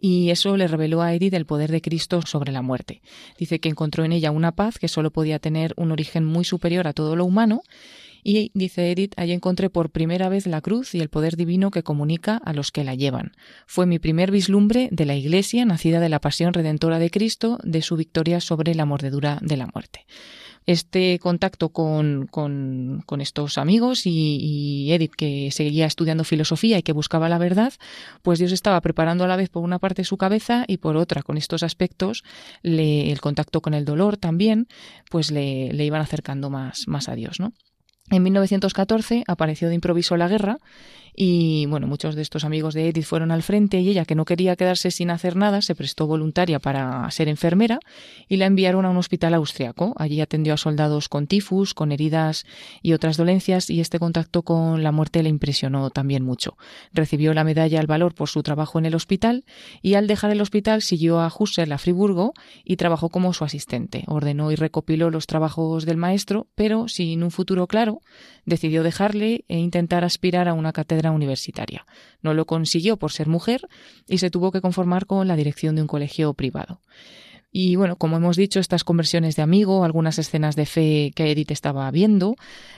[0.00, 3.02] y eso le reveló a Edith el poder de Cristo sobre la muerte.
[3.38, 6.86] Dice que encontró en ella una paz que solo podía tener un origen muy superior
[6.86, 7.62] a todo lo humano
[8.26, 11.84] y dice Edith, allí encontré por primera vez la cruz y el poder divino que
[11.84, 13.36] comunica a los que la llevan.
[13.66, 17.82] Fue mi primer vislumbre de la Iglesia, nacida de la pasión redentora de Cristo, de
[17.82, 20.06] su victoria sobre la mordedura de la muerte
[20.66, 22.28] este contacto con,
[23.20, 27.72] estos amigos y, Edith, que seguía estudiando filosofía y que buscaba la verdad,
[28.22, 31.22] pues Dios estaba preparando a la vez por una parte su cabeza y por otra,
[31.22, 32.24] con estos aspectos,
[32.64, 34.66] el contacto con el dolor también,
[35.08, 37.52] pues le, le iban acercando más, más a Dios, ¿no?
[38.10, 40.58] En 1914 apareció de improviso la guerra
[41.18, 44.26] y bueno, muchos de estos amigos de Edith fueron al frente y ella, que no
[44.26, 47.80] quería quedarse sin hacer nada, se prestó voluntaria para ser enfermera
[48.28, 49.94] y la enviaron a un hospital austriaco.
[49.96, 52.44] Allí atendió a soldados con tifus, con heridas
[52.82, 56.58] y otras dolencias y este contacto con la muerte le impresionó también mucho.
[56.92, 59.46] Recibió la medalla al valor por su trabajo en el hospital
[59.80, 64.04] y al dejar el hospital siguió a Husserl a Friburgo y trabajó como su asistente.
[64.06, 68.02] Ordenó y recopiló los trabajos del maestro, pero sin un futuro claro,
[68.46, 71.86] decidió dejarle e intentar aspirar a una cátedra universitaria.
[72.22, 73.68] No lo consiguió por ser mujer
[74.08, 76.80] y se tuvo que conformar con la dirección de un colegio privado.
[77.58, 81.52] Y bueno, como hemos dicho, estas conversiones de amigo, algunas escenas de fe que Edith
[81.52, 82.36] estaba viendo,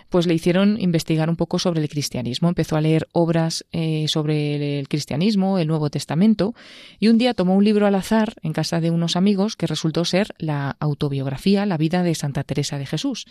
[0.09, 2.49] pues le hicieron investigar un poco sobre el cristianismo.
[2.49, 6.55] Empezó a leer obras eh, sobre el cristianismo, el Nuevo Testamento,
[7.01, 10.05] y un día tomó un libro al azar en casa de unos amigos que resultó
[10.05, 13.27] ser la autobiografía, la vida de Santa Teresa de Jesús.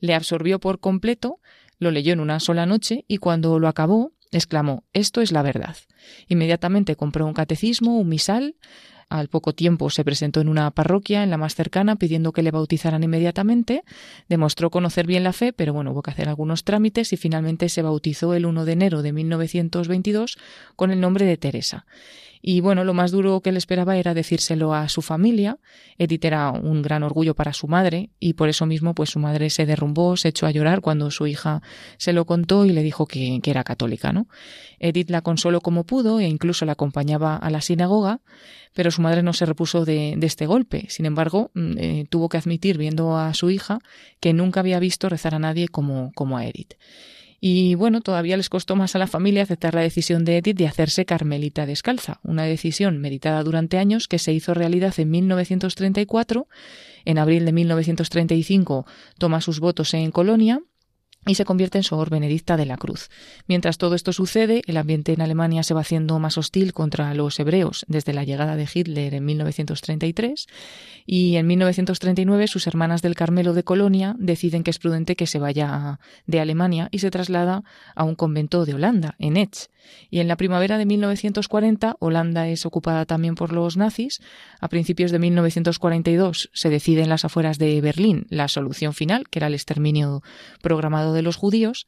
[0.00, 1.38] Le absorbió por completo,
[1.80, 5.76] lo leyó en una sola noche y cuando lo acabó, exclamó Esto es la verdad.
[6.28, 8.54] Inmediatamente compró un catecismo, un misal,
[9.10, 12.52] al poco tiempo se presentó en una parroquia, en la más cercana, pidiendo que le
[12.52, 13.82] bautizaran inmediatamente.
[14.28, 17.82] Demostró conocer bien la fe, pero bueno, hubo que hacer algunos trámites y finalmente se
[17.82, 20.38] bautizó el 1 de enero de 1922
[20.76, 21.86] con el nombre de Teresa.
[22.42, 25.58] Y bueno, lo más duro que le esperaba era decírselo a su familia.
[25.98, 29.50] Edith era un gran orgullo para su madre y por eso mismo pues su madre
[29.50, 31.62] se derrumbó, se echó a llorar cuando su hija
[31.98, 34.28] se lo contó y le dijo que, era católica, ¿no?
[34.78, 38.20] Edith la consoló como pudo e incluso la acompañaba a la sinagoga,
[38.74, 40.86] pero su madre no se repuso de, este golpe.
[40.88, 43.80] Sin embargo, mm, eh, tuvo que admitir, viendo a su hija,
[44.20, 46.74] que nunca había visto rezar a nadie como a Edith.
[47.40, 50.66] Y bueno, todavía les costó más a la familia aceptar la decisión de Edith de
[50.66, 56.48] hacerse carmelita descalza, una decisión meditada durante años que se hizo realidad en 1934.
[57.06, 58.86] En abril de 1935
[59.18, 60.60] toma sus votos en Colonia
[61.26, 63.10] y se convierte en Sor Benedicta de la Cruz.
[63.46, 67.38] Mientras todo esto sucede, el ambiente en Alemania se va haciendo más hostil contra los
[67.38, 70.46] hebreos desde la llegada de Hitler en 1933
[71.04, 75.38] y en 1939 sus hermanas del Carmelo de Colonia deciden que es prudente que se
[75.38, 77.64] vaya de Alemania y se traslada
[77.94, 79.68] a un convento de Holanda, en Etz.
[80.10, 84.20] Y en la primavera de 1940 Holanda es ocupada también por los nazis.
[84.60, 89.38] A principios de 1942 se decide en las afueras de Berlín la solución final, que
[89.38, 90.22] era el exterminio
[90.62, 91.86] programado de los judíos.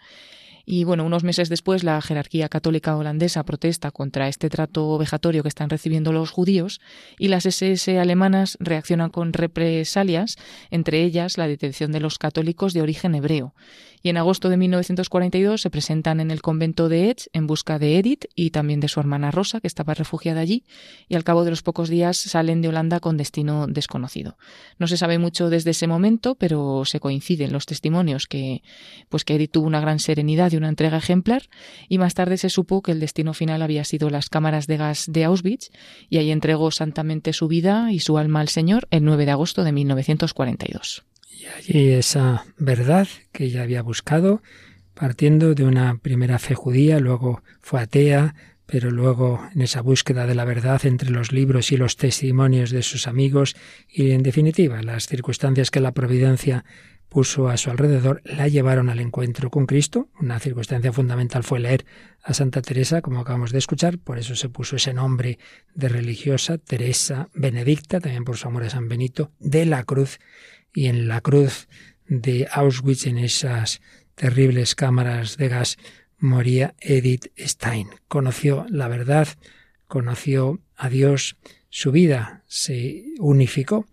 [0.64, 5.49] Y bueno, unos meses después la jerarquía católica holandesa protesta contra este trato vejatorio que
[5.49, 6.81] están recibiendo los judíos
[7.18, 10.37] y las SS alemanas reaccionan con represalias,
[10.70, 13.55] entre ellas la detención de los católicos de origen hebreo
[14.03, 17.99] y en agosto de 1942 se presentan en el convento de Etz en busca de
[17.99, 20.65] Edith y también de su hermana Rosa, que estaba refugiada allí,
[21.09, 24.37] y al cabo de los pocos días salen de Holanda con destino desconocido.
[24.79, 28.63] No se sabe mucho desde ese momento, pero se coinciden los testimonios que
[29.09, 31.49] pues que Edith tuvo una gran serenidad y una entrega ejemplar,
[31.89, 35.07] y más tarde se supo que el destino final había sido las cámaras de gas
[35.09, 35.71] de Auschwitz,
[36.09, 39.65] y ahí entregó santamente su vida y su alma al Señor el 9 de agosto
[39.65, 41.05] de 1942.
[41.43, 44.43] Y allí esa verdad que ella había buscado,
[44.95, 50.36] partiendo de una primera fe judía, luego fue atea, pero luego en esa búsqueda de
[50.36, 53.57] la verdad entre los libros y los testimonios de sus amigos
[53.88, 56.64] y en definitiva las circunstancias que la providencia
[57.09, 60.09] puso a su alrededor la llevaron al encuentro con Cristo.
[60.20, 61.84] Una circunstancia fundamental fue leer
[62.22, 65.38] a Santa Teresa, como acabamos de escuchar, por eso se puso ese nombre
[65.74, 70.20] de religiosa, Teresa Benedicta, también por su amor a San Benito, de la Cruz,
[70.73, 71.68] y en la cruz
[72.07, 73.81] de Auschwitz, en esas
[74.14, 75.79] terribles cámaras de gas,
[76.18, 77.89] moría Edith Stein.
[78.09, 79.29] Conoció la verdad,
[79.87, 81.37] conoció a Dios,
[81.68, 83.87] su vida se unificó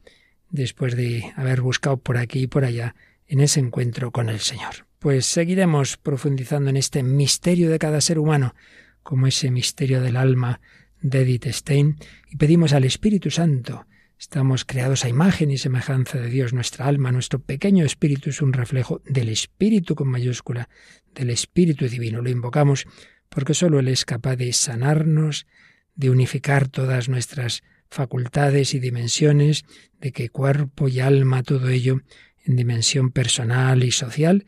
[0.49, 2.95] después de haber buscado por aquí y por allá
[3.27, 4.87] en ese encuentro con el Señor.
[4.99, 8.55] Pues seguiremos profundizando en este misterio de cada ser humano,
[9.01, 10.59] como ese misterio del alma
[11.01, 11.97] de Edith Stein,
[12.29, 13.85] y pedimos al Espíritu Santo.
[14.19, 16.51] Estamos creados a imagen y semejanza de Dios.
[16.51, 20.67] Nuestra alma, nuestro pequeño espíritu es un reflejo del Espíritu con mayúscula,
[21.15, 22.21] del Espíritu Divino.
[22.21, 22.85] Lo invocamos
[23.29, 25.47] porque sólo Él es capaz de sanarnos,
[25.95, 29.63] de unificar todas nuestras facultades y dimensiones,
[30.01, 32.01] de que cuerpo y alma, todo ello,
[32.43, 34.45] en dimensión personal y social,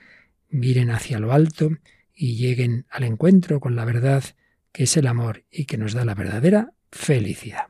[0.49, 1.69] miren hacia lo alto
[2.13, 4.21] y lleguen al encuentro con la verdad
[4.73, 7.67] que es el amor y que nos da la verdadera felicidad.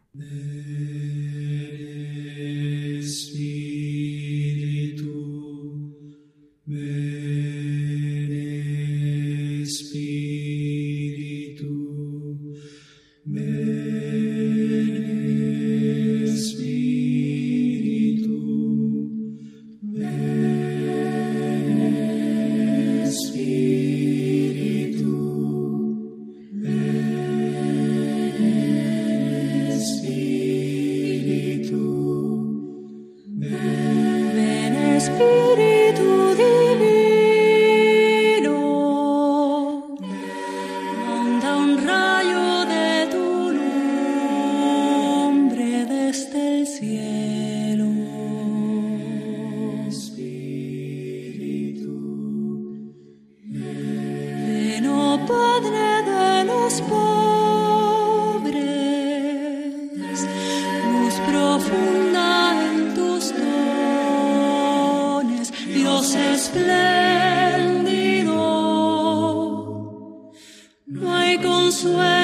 [71.38, 72.21] Papa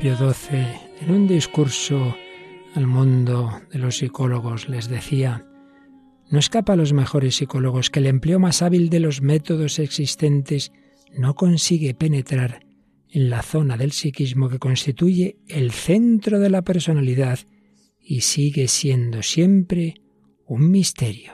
[0.00, 0.66] Pío XII,
[1.02, 2.16] en un discurso
[2.74, 5.44] al mundo de los psicólogos, les decía,
[6.30, 10.72] no escapa a los mejores psicólogos que el empleo más hábil de los métodos existentes
[11.12, 12.64] no consigue penetrar
[13.10, 17.40] en la zona del psiquismo que constituye el centro de la personalidad
[18.00, 19.96] y sigue siendo siempre
[20.46, 21.32] un misterio.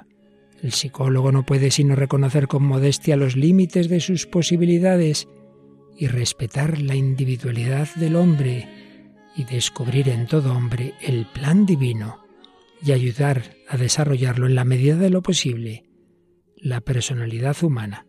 [0.60, 5.28] El psicólogo no puede sino reconocer con modestia los límites de sus posibilidades
[5.96, 8.68] y respetar la individualidad del hombre
[9.36, 12.24] y descubrir en todo hombre el plan divino
[12.82, 15.84] y ayudar a desarrollarlo en la medida de lo posible.
[16.56, 18.06] La personalidad humana,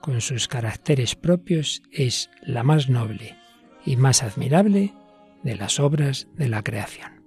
[0.00, 3.36] con sus caracteres propios, es la más noble
[3.84, 4.94] y más admirable
[5.42, 7.22] de las obras de la creación.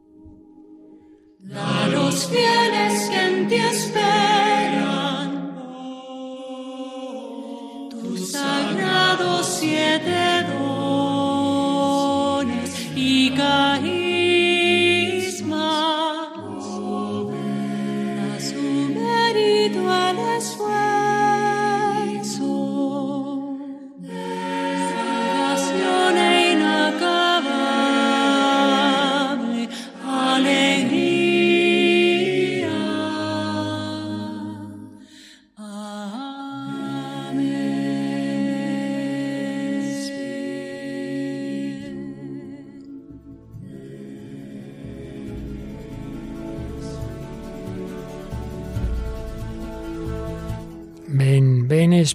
[3.13, 3.57] en ti
[8.31, 10.20] sagrados siete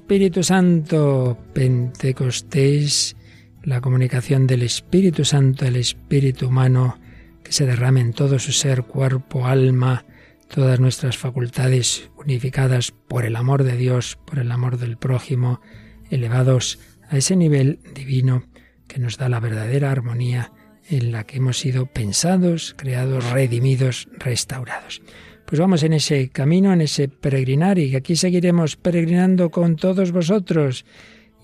[0.07, 3.17] Espíritu Santo, Pentecostés,
[3.65, 7.01] la comunicación del Espíritu Santo, el Espíritu humano,
[7.43, 10.05] que se derrame en todo su ser, cuerpo, alma,
[10.47, 15.61] todas nuestras facultades unificadas por el amor de Dios, por el amor del prójimo,
[16.09, 16.79] elevados
[17.11, 18.45] a ese nivel divino
[18.87, 20.53] que nos da la verdadera armonía
[20.89, 25.03] en la que hemos sido pensados, creados, redimidos, restaurados.
[25.47, 30.85] Pues vamos en ese camino, en ese peregrinar y aquí seguiremos peregrinando con todos vosotros.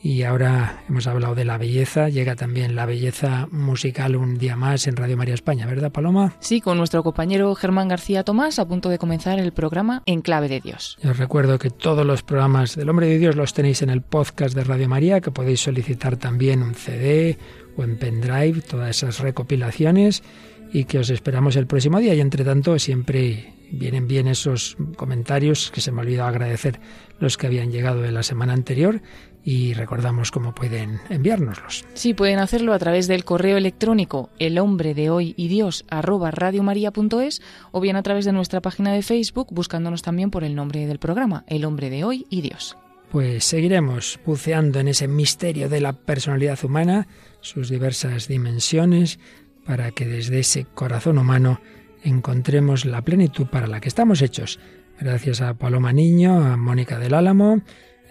[0.02, 4.88] Y ahora hemos hablado de la belleza, llega también la belleza musical un día más
[4.88, 6.34] en Radio María España, ¿verdad Paloma?
[6.40, 10.48] Sí, con nuestro compañero Germán García Tomás a punto de comenzar el programa En Clave
[10.48, 10.98] de Dios.
[11.08, 14.56] os recuerdo que todos los programas del Hombre de Dios los tenéis en el podcast
[14.56, 17.38] de Radio María, que podéis solicitar también un CD
[17.76, 20.24] o en pendrive, todas esas recopilaciones
[20.72, 25.70] y que os esperamos el próximo día y entre tanto siempre vienen bien esos comentarios
[25.70, 26.80] que se me olvidó agradecer
[27.18, 29.00] los que habían llegado de la semana anterior
[29.44, 31.84] y recordamos cómo pueden enviárnoslos.
[31.94, 36.30] Sí, pueden hacerlo a través del correo electrónico el hombre de hoy y Dios arroba
[36.30, 37.42] radiomaria.es
[37.72, 40.98] o bien a través de nuestra página de Facebook buscándonos también por el nombre del
[40.98, 42.76] programa, el hombre de hoy y Dios.
[43.10, 47.08] Pues seguiremos buceando en ese misterio de la personalidad humana,
[47.40, 49.18] sus diversas dimensiones,
[49.66, 51.60] para que desde ese corazón humano
[52.02, 54.58] encontremos la plenitud para la que estamos hechos.
[55.00, 57.62] Gracias a Paloma Niño, a Mónica del Álamo,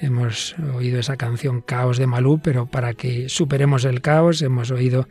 [0.02, 5.08] hemos oído esa canción Caos de Malú, pero para que superemos el caos hemos oído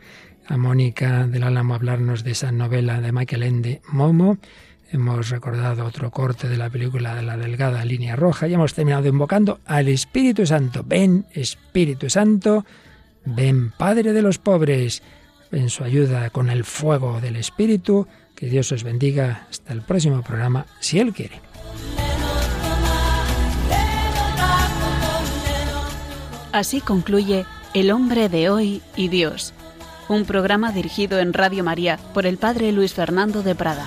[0.47, 4.39] a Mónica del Álamo hablarnos de esa novela de Michael Ende, Momo.
[4.91, 9.07] Hemos recordado otro corte de la película de la delgada línea roja y hemos terminado
[9.07, 10.85] invocando al Espíritu Santo.
[10.85, 12.64] Ven, Espíritu Santo,
[13.24, 15.05] ven, Padre de los pobres,
[15.53, 18.09] en su ayuda con el fuego del Espíritu.
[18.41, 21.43] Que Dios os bendiga hasta el próximo programa, si Él quiere.
[26.51, 29.53] Así concluye El hombre de hoy y Dios,
[30.09, 33.86] un programa dirigido en Radio María por el Padre Luis Fernando de Prada.